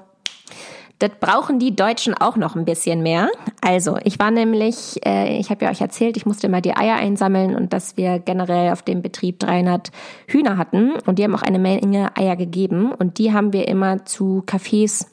das 0.98 1.12
brauchen 1.20 1.58
die 1.58 1.74
Deutschen 1.74 2.12
auch 2.12 2.36
noch 2.36 2.54
ein 2.54 2.66
bisschen 2.66 3.02
mehr. 3.02 3.30
Also, 3.62 3.96
ich 4.04 4.18
war 4.18 4.30
nämlich, 4.30 5.00
äh, 5.06 5.38
ich 5.38 5.48
habe 5.48 5.64
ja 5.64 5.70
euch 5.70 5.80
erzählt, 5.80 6.18
ich 6.18 6.26
musste 6.26 6.48
immer 6.48 6.60
die 6.60 6.76
Eier 6.76 6.96
einsammeln 6.96 7.56
und 7.56 7.72
dass 7.72 7.96
wir 7.96 8.18
generell 8.18 8.72
auf 8.72 8.82
dem 8.82 9.00
Betrieb 9.00 9.38
300 9.38 9.90
Hühner 10.26 10.58
hatten 10.58 10.92
und 11.06 11.18
die 11.18 11.24
haben 11.24 11.34
auch 11.34 11.40
eine 11.40 11.58
Menge 11.58 12.14
Eier 12.14 12.36
gegeben 12.36 12.92
und 12.92 13.16
die 13.16 13.32
haben 13.32 13.54
wir 13.54 13.68
immer 13.68 14.04
zu 14.04 14.42
Cafés 14.44 15.06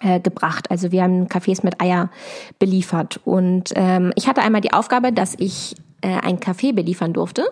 äh, 0.00 0.20
gebracht. 0.20 0.70
Also 0.70 0.90
wir 0.90 1.02
haben 1.02 1.26
Cafés 1.26 1.60
mit 1.62 1.82
Eier 1.82 2.08
beliefert 2.58 3.20
und 3.26 3.74
ähm, 3.76 4.14
ich 4.16 4.26
hatte 4.26 4.40
einmal 4.40 4.62
die 4.62 4.72
Aufgabe, 4.72 5.12
dass 5.12 5.34
ich 5.38 5.76
äh, 6.00 6.18
ein 6.22 6.38
Café 6.38 6.74
beliefern 6.74 7.12
durfte 7.12 7.44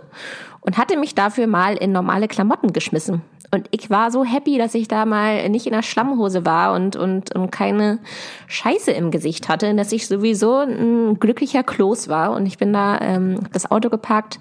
und 0.60 0.78
hatte 0.78 0.96
mich 0.96 1.14
dafür 1.14 1.46
mal 1.46 1.76
in 1.76 1.92
normale 1.92 2.28
Klamotten 2.28 2.72
geschmissen. 2.72 3.22
Und 3.50 3.66
ich 3.70 3.88
war 3.88 4.10
so 4.10 4.24
happy, 4.24 4.58
dass 4.58 4.74
ich 4.74 4.88
da 4.88 5.06
mal 5.06 5.48
nicht 5.48 5.66
in 5.66 5.72
der 5.72 5.82
Schlammhose 5.82 6.44
war 6.44 6.74
und, 6.74 6.96
und, 6.96 7.34
und 7.34 7.50
keine 7.50 7.98
Scheiße 8.46 8.90
im 8.90 9.10
Gesicht 9.10 9.48
hatte, 9.48 9.74
dass 9.74 9.92
ich 9.92 10.06
sowieso 10.06 10.58
ein 10.58 11.18
glücklicher 11.18 11.62
Kloß 11.62 12.08
war. 12.08 12.32
Und 12.32 12.44
ich 12.44 12.58
bin 12.58 12.74
da 12.74 13.00
ähm, 13.00 13.40
das 13.52 13.70
Auto 13.70 13.88
geparkt, 13.88 14.38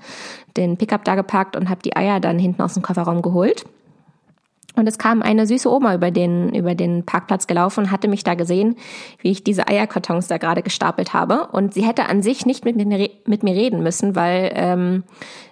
den 0.58 0.76
Pickup 0.76 1.06
da 1.06 1.16
geparkt 1.16 1.56
und 1.56 1.70
habe 1.70 1.82
die 1.84 1.96
Eier 1.96 2.20
dann 2.20 2.38
hinten 2.38 2.62
aus 2.62 2.74
dem 2.74 2.84
Kofferraum 2.84 3.22
geholt. 3.22 3.66
Und 4.78 4.88
es 4.88 5.00
kam 5.00 5.24
eine 5.24 5.48
süße 5.48 5.70
Oma 5.72 5.96
über 5.96 6.12
den, 6.12 6.54
über 6.54 6.76
den 6.76 7.04
Parkplatz 7.04 7.48
gelaufen 7.48 7.86
und 7.86 7.92
hatte 7.92 8.08
mich 8.08 8.24
da 8.24 8.36
gesehen, 8.36 8.76
wie 9.20 9.32
ich 9.32 9.44
diese 9.44 9.68
Eierkartons 9.68 10.28
da 10.28 10.38
gerade 10.38 10.62
gestapelt 10.62 11.14
habe. 11.14 11.48
Und 11.52 11.74
sie 11.74 11.84
hätte 11.86 12.08
an 12.08 12.22
sich 12.22 12.46
nicht 12.46 12.64
mit 12.64 12.76
mir, 12.76 13.10
mit 13.26 13.42
mir 13.42 13.56
reden 13.56 13.82
müssen, 13.82 14.16
weil 14.16 14.52
ähm, 14.54 15.04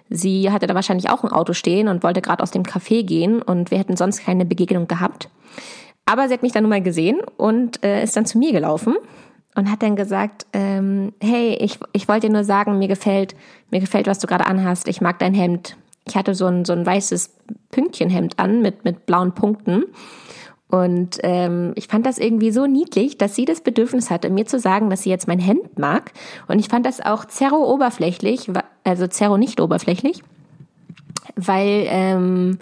sie 0.08 0.52
hatte 0.52 0.68
da 0.68 0.76
wahrscheinlich 0.76 1.10
auch 1.10 1.24
ein 1.24 1.32
Auto 1.32 1.54
stehen 1.54 1.88
und 1.88 2.04
wollte 2.04 2.22
gerade 2.22 2.42
aus 2.42 2.52
dem 2.52 2.62
Café 2.62 3.02
gehen 3.02 3.42
und 3.42 3.72
wir 3.72 3.78
hätten 3.78 3.96
sonst 3.96 4.24
keine 4.24 4.44
Begegnung 4.44 4.86
gehabt. 4.86 5.28
Aber 6.04 6.28
sie 6.28 6.34
hat 6.34 6.42
mich 6.42 6.52
dann 6.52 6.62
nun 6.62 6.70
mal 6.70 6.82
gesehen 6.82 7.18
und 7.36 7.82
äh, 7.84 8.04
ist 8.04 8.16
dann 8.16 8.26
zu 8.26 8.38
mir 8.38 8.52
gelaufen 8.52 8.94
und 9.56 9.68
hat 9.68 9.82
dann 9.82 9.96
gesagt, 9.96 10.46
ähm, 10.52 11.12
hey, 11.20 11.56
ich, 11.60 11.80
ich 11.92 12.06
wollte 12.06 12.28
dir 12.28 12.32
nur 12.32 12.44
sagen, 12.44 12.78
mir 12.78 12.86
gefällt, 12.86 13.34
mir 13.72 13.80
gefällt, 13.80 14.06
was 14.06 14.20
du 14.20 14.28
gerade 14.28 14.46
anhast. 14.46 14.86
Ich 14.86 15.00
mag 15.00 15.18
dein 15.18 15.34
Hemd 15.34 15.76
ich 16.06 16.16
hatte 16.16 16.34
so 16.34 16.46
ein, 16.46 16.64
so 16.64 16.72
ein 16.72 16.86
weißes 16.86 17.34
Pünktchenhemd 17.70 18.38
an 18.38 18.62
mit, 18.62 18.84
mit 18.84 19.06
blauen 19.06 19.34
Punkten. 19.34 19.84
Und 20.68 21.18
ähm, 21.22 21.72
ich 21.76 21.86
fand 21.86 22.06
das 22.06 22.18
irgendwie 22.18 22.50
so 22.50 22.66
niedlich, 22.66 23.18
dass 23.18 23.34
sie 23.34 23.44
das 23.44 23.60
Bedürfnis 23.60 24.10
hatte, 24.10 24.30
mir 24.30 24.46
zu 24.46 24.58
sagen, 24.58 24.90
dass 24.90 25.02
sie 25.02 25.10
jetzt 25.10 25.28
mein 25.28 25.38
Hemd 25.38 25.78
mag. 25.78 26.12
Und 26.48 26.58
ich 26.58 26.68
fand 26.68 26.86
das 26.86 27.00
auch 27.00 27.24
zerro 27.24 27.72
oberflächlich, 27.72 28.50
also 28.84 29.06
zerro 29.06 29.36
nicht 29.36 29.60
oberflächlich, 29.60 30.22
weil 31.36 31.86
ähm, 31.88 32.58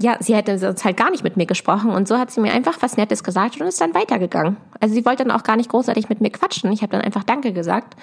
ja, 0.00 0.16
sie 0.18 0.34
hätte 0.34 0.58
sonst 0.58 0.84
halt 0.84 0.96
gar 0.96 1.10
nicht 1.10 1.22
mit 1.22 1.36
mir 1.36 1.46
gesprochen 1.46 1.90
und 1.90 2.08
so 2.08 2.18
hat 2.18 2.30
sie 2.30 2.40
mir 2.40 2.52
einfach 2.52 2.78
was 2.80 2.96
Nettes 2.96 3.22
gesagt 3.22 3.60
und 3.60 3.66
ist 3.66 3.80
dann 3.80 3.94
weitergegangen. 3.94 4.56
Also 4.80 4.94
sie 4.94 5.04
wollte 5.04 5.24
dann 5.24 5.30
auch 5.30 5.44
gar 5.44 5.56
nicht 5.56 5.70
großartig 5.70 6.08
mit 6.08 6.20
mir 6.20 6.30
quatschen. 6.30 6.72
Ich 6.72 6.82
habe 6.82 6.90
dann 6.90 7.00
einfach 7.00 7.22
Danke 7.22 7.52
gesagt 7.52 7.96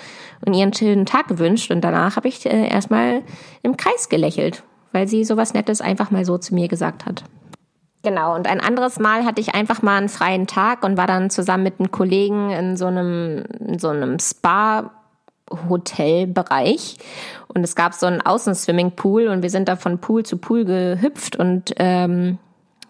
und 0.45 0.53
ihren 0.53 0.73
schönen 0.73 1.05
Tag 1.05 1.27
gewünscht 1.27 1.69
und 1.69 1.81
danach 1.81 2.15
habe 2.15 2.29
ich 2.29 2.45
äh, 2.45 2.67
erstmal 2.67 3.23
im 3.61 3.75
Kreis 3.75 4.07
gelächelt, 4.07 4.63
weil 4.93 5.07
sie 5.07 5.25
sowas 5.25 5.53
Nettes 5.53 5.81
einfach 5.81 6.11
mal 6.11 6.23
so 6.23 6.37
zu 6.37 6.55
mir 6.55 6.69
gesagt 6.69 7.05
hat. 7.05 7.25
Genau, 8.03 8.35
und 8.35 8.47
ein 8.47 8.61
anderes 8.61 8.97
Mal 8.97 9.25
hatte 9.25 9.41
ich 9.41 9.53
einfach 9.53 9.81
mal 9.81 9.97
einen 9.97 10.09
freien 10.09 10.47
Tag 10.47 10.83
und 10.83 10.97
war 10.97 11.07
dann 11.07 11.29
zusammen 11.29 11.63
mit 11.63 11.79
einem 11.79 11.91
Kollegen 11.91 12.49
in 12.49 12.77
so 12.77 12.87
einem, 12.87 13.43
in 13.59 13.77
so 13.79 13.89
einem 13.89 14.17
Spa 14.17 14.91
Hotelbereich 15.69 16.97
und 17.47 17.63
es 17.63 17.75
gab 17.75 17.93
so 17.93 18.05
einen 18.05 18.21
Außenswimmingpool 18.21 19.27
und 19.27 19.43
wir 19.43 19.49
sind 19.49 19.67
da 19.67 19.75
von 19.75 19.99
Pool 19.99 20.23
zu 20.23 20.37
Pool 20.37 20.65
gehüpft 20.65 21.35
und 21.35 21.73
ähm, 21.77 22.37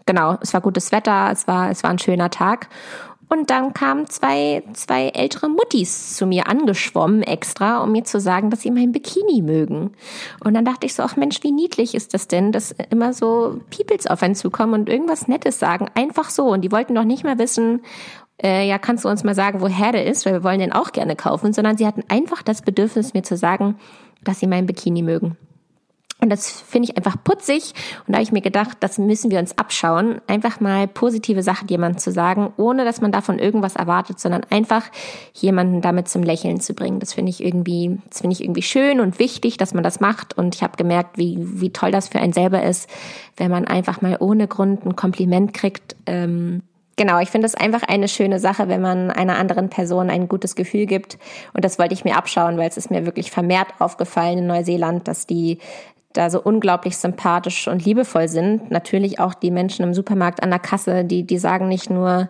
genau, 0.05 0.37
es 0.41 0.53
war 0.53 0.61
gutes 0.61 0.91
Wetter, 0.91 1.29
es 1.31 1.47
war 1.47 1.69
es 1.69 1.83
war 1.83 1.89
ein 1.89 1.99
schöner 1.99 2.29
Tag 2.29 2.69
und 3.31 3.49
dann 3.49 3.73
kamen 3.73 4.07
zwei, 4.07 4.61
zwei 4.73 5.07
ältere 5.07 5.47
Muttis 5.47 6.17
zu 6.17 6.25
mir 6.25 6.49
angeschwommen 6.49 7.23
extra, 7.23 7.81
um 7.81 7.93
mir 7.93 8.03
zu 8.03 8.19
sagen, 8.19 8.49
dass 8.49 8.59
sie 8.59 8.71
mein 8.71 8.91
Bikini 8.91 9.41
mögen. 9.41 9.91
Und 10.43 10.53
dann 10.53 10.65
dachte 10.65 10.85
ich 10.85 10.93
so, 10.93 11.03
ach 11.03 11.15
Mensch, 11.15 11.41
wie 11.41 11.53
niedlich 11.53 11.95
ist 11.95 12.13
das 12.13 12.27
denn, 12.27 12.51
dass 12.51 12.75
immer 12.89 13.13
so 13.13 13.61
Peoples 13.69 14.05
auf 14.05 14.21
einen 14.21 14.35
zukommen 14.35 14.73
und 14.73 14.89
irgendwas 14.89 15.29
Nettes 15.29 15.59
sagen. 15.59 15.87
Einfach 15.95 16.29
so. 16.29 16.47
Und 16.47 16.59
die 16.59 16.73
wollten 16.73 16.93
doch 16.93 17.05
nicht 17.05 17.23
mehr 17.23 17.39
wissen, 17.39 17.83
äh, 18.43 18.67
ja, 18.67 18.77
kannst 18.77 19.05
du 19.05 19.09
uns 19.09 19.23
mal 19.23 19.35
sagen, 19.35 19.61
woher 19.61 19.91
der 19.91 20.05
ist, 20.05 20.25
weil 20.25 20.33
wir 20.33 20.43
wollen 20.43 20.59
den 20.59 20.73
auch 20.73 20.91
gerne 20.91 21.15
kaufen, 21.15 21.53
sondern 21.53 21.77
sie 21.77 21.85
hatten 21.85 22.03
einfach 22.07 22.41
das 22.41 22.61
Bedürfnis, 22.61 23.13
mir 23.13 23.23
zu 23.23 23.37
sagen, 23.37 23.77
dass 24.23 24.39
sie 24.39 24.47
meinen 24.47 24.67
Bikini 24.67 25.01
mögen. 25.01 25.37
Und 26.23 26.29
das 26.29 26.61
finde 26.61 26.87
ich 26.87 26.97
einfach 26.97 27.15
putzig. 27.23 27.73
Und 28.05 28.09
da 28.09 28.17
habe 28.17 28.23
ich 28.23 28.31
mir 28.31 28.41
gedacht, 28.41 28.77
das 28.81 28.99
müssen 28.99 29.31
wir 29.31 29.39
uns 29.39 29.57
abschauen. 29.57 30.21
Einfach 30.27 30.59
mal 30.59 30.87
positive 30.87 31.41
Sachen 31.41 31.67
jemandem 31.67 31.97
zu 31.97 32.11
sagen, 32.11 32.53
ohne 32.57 32.85
dass 32.85 33.01
man 33.01 33.11
davon 33.11 33.39
irgendwas 33.39 33.75
erwartet, 33.75 34.19
sondern 34.19 34.43
einfach 34.51 34.83
jemanden 35.33 35.81
damit 35.81 36.09
zum 36.09 36.21
Lächeln 36.21 36.59
zu 36.59 36.75
bringen. 36.75 36.99
Das 36.99 37.13
finde 37.13 37.31
ich 37.31 37.43
irgendwie, 37.43 37.97
das 38.07 38.21
finde 38.21 38.35
ich 38.35 38.43
irgendwie 38.43 38.61
schön 38.61 38.99
und 38.99 39.17
wichtig, 39.17 39.57
dass 39.57 39.73
man 39.73 39.83
das 39.83 39.99
macht. 39.99 40.37
Und 40.37 40.53
ich 40.53 40.61
habe 40.61 40.77
gemerkt, 40.77 41.17
wie, 41.17 41.39
wie 41.39 41.73
toll 41.73 41.89
das 41.89 42.09
für 42.09 42.19
einen 42.19 42.33
selber 42.33 42.61
ist, 42.61 42.87
wenn 43.35 43.49
man 43.49 43.65
einfach 43.65 44.01
mal 44.01 44.17
ohne 44.19 44.47
Grund 44.47 44.85
ein 44.85 44.95
Kompliment 44.95 45.55
kriegt. 45.55 45.95
Ähm, 46.05 46.61
Genau, 46.97 47.19
ich 47.19 47.29
finde 47.29 47.47
es 47.47 47.55
einfach 47.55 47.83
eine 47.83 48.07
schöne 48.07 48.39
Sache, 48.39 48.67
wenn 48.67 48.81
man 48.81 49.11
einer 49.11 49.37
anderen 49.37 49.69
Person 49.69 50.09
ein 50.09 50.27
gutes 50.27 50.55
Gefühl 50.55 50.85
gibt. 50.85 51.17
Und 51.53 51.63
das 51.63 51.79
wollte 51.79 51.93
ich 51.93 52.03
mir 52.03 52.17
abschauen, 52.17 52.57
weil 52.57 52.69
es 52.69 52.77
ist 52.77 52.91
mir 52.91 53.05
wirklich 53.05 53.31
vermehrt 53.31 53.69
aufgefallen 53.79 54.39
in 54.39 54.47
Neuseeland, 54.47 55.07
dass 55.07 55.25
die 55.25 55.59
da 56.13 56.29
so 56.29 56.41
unglaublich 56.41 56.97
sympathisch 56.97 57.67
und 57.67 57.85
liebevoll 57.85 58.27
sind. 58.27 58.69
Natürlich 58.69 59.19
auch 59.19 59.33
die 59.33 59.51
Menschen 59.51 59.83
im 59.83 59.93
Supermarkt 59.93 60.43
an 60.43 60.49
der 60.49 60.59
Kasse, 60.59 61.05
die, 61.05 61.23
die 61.23 61.37
sagen 61.37 61.69
nicht 61.69 61.89
nur, 61.89 62.27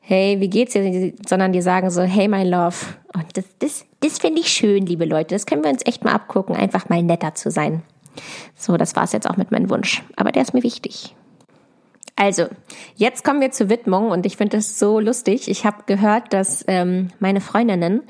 hey, 0.00 0.40
wie 0.40 0.50
geht's 0.50 0.72
dir, 0.72 1.12
sondern 1.26 1.52
die 1.52 1.62
sagen 1.62 1.88
so, 1.90 2.02
hey, 2.02 2.26
my 2.26 2.42
love. 2.42 2.76
Und 3.14 3.36
das, 3.36 3.44
das, 3.60 3.84
das 4.00 4.18
finde 4.18 4.40
ich 4.40 4.48
schön, 4.48 4.84
liebe 4.84 5.04
Leute. 5.04 5.34
Das 5.34 5.46
können 5.46 5.62
wir 5.62 5.70
uns 5.70 5.86
echt 5.86 6.04
mal 6.04 6.12
abgucken, 6.12 6.56
einfach 6.56 6.88
mal 6.88 7.02
netter 7.02 7.34
zu 7.34 7.50
sein. 7.50 7.82
So, 8.56 8.76
das 8.76 8.96
war's 8.96 9.12
jetzt 9.12 9.30
auch 9.30 9.36
mit 9.36 9.52
meinem 9.52 9.70
Wunsch. 9.70 10.02
Aber 10.16 10.32
der 10.32 10.42
ist 10.42 10.54
mir 10.54 10.64
wichtig. 10.64 11.14
Also, 12.16 12.46
jetzt 12.94 13.24
kommen 13.24 13.40
wir 13.40 13.50
zur 13.50 13.68
Widmung 13.68 14.10
und 14.10 14.26
ich 14.26 14.36
finde 14.36 14.58
das 14.58 14.78
so 14.78 15.00
lustig. 15.00 15.48
Ich 15.48 15.64
habe 15.64 15.84
gehört, 15.86 16.32
dass 16.32 16.64
ähm, 16.68 17.08
meine 17.20 17.40
Freundinnen, 17.40 18.02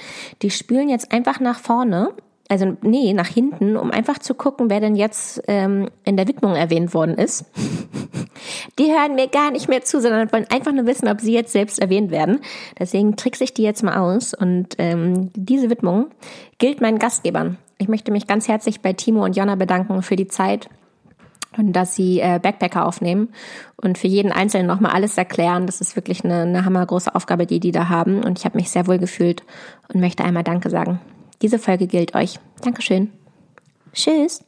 die 0.43 0.51
spülen 0.51 0.89
jetzt 0.89 1.13
einfach 1.13 1.41
nach 1.41 1.61
vorne, 1.61 2.11
also 2.49 2.77
nee, 2.83 3.15
nach 3.15 3.29
hinten, 3.29 3.77
um 3.77 3.91
einfach 3.91 4.19
zu 4.19 4.35
gucken, 4.35 4.69
wer 4.69 4.81
denn 4.81 4.97
jetzt 4.97 5.43
ähm, 5.49 5.89
in 6.05 6.19
der 6.19 6.29
Widmung 6.29 6.55
erwähnt 6.55 6.93
worden 6.93 7.17
ist. 7.17 7.47
die 8.79 8.93
hören 8.93 9.15
mir 9.15 9.29
gar 9.29 9.51
nicht 9.51 9.69
mehr 9.69 9.83
zu, 9.83 10.01
sondern 10.01 10.31
wollen 10.33 10.47
einfach 10.51 10.73
nur 10.73 10.87
wissen, 10.87 11.09
ob 11.09 11.21
sie 11.21 11.33
jetzt 11.33 11.53
selbst 11.53 11.79
erwähnt 11.79 12.11
werden. 12.11 12.41
Deswegen 12.79 13.17
trickse 13.17 13.45
ich 13.45 13.55
die 13.55 13.63
jetzt 13.63 13.83
mal 13.83 13.97
aus 13.97 14.35
und 14.35 14.75
ähm, 14.79 15.31
diese 15.35 15.71
Widmung 15.71 16.11
gilt 16.59 16.81
meinen 16.83 16.99
Gastgebern. 16.99 17.57
Ich 17.79 17.89
möchte 17.89 18.13
mich 18.13 18.27
ganz 18.27 18.49
herzlich 18.49 18.81
bei 18.81 18.93
Timo 18.93 19.25
und 19.25 19.37
Jonna 19.37 19.55
bedanken 19.55 20.03
für 20.03 20.17
die 20.17 20.29
Zeit 20.29 20.69
und 21.57 21.73
dass 21.73 21.95
sie 21.95 22.21
äh, 22.21 22.39
Backpacker 22.43 22.87
aufnehmen 22.87 23.29
und 23.77 23.99
für 23.99 24.07
jeden 24.07 24.33
Einzelnen 24.33 24.67
nochmal 24.67 24.93
alles 24.93 25.17
erklären. 25.19 25.67
Das 25.67 25.81
ist 25.81 25.97
wirklich 25.97 26.25
eine, 26.25 26.43
eine 26.43 26.65
hammergroße 26.65 27.15
Aufgabe, 27.15 27.47
die 27.47 27.61
die 27.61 27.73
da 27.73 27.89
haben. 27.89 28.23
Und 28.25 28.39
ich 28.39 28.45
habe 28.45 28.57
mich 28.57 28.71
sehr 28.71 28.87
wohl 28.87 28.99
gefühlt 28.99 29.43
und 29.93 30.01
möchte 30.01 30.25
einmal 30.25 30.45
Danke 30.45 30.71
sagen. 30.71 31.01
Diese 31.43 31.59
Folge 31.59 31.87
gilt 31.87 32.15
euch. 32.15 32.39
Dankeschön. 32.63 33.11
Tschüss. 33.93 34.45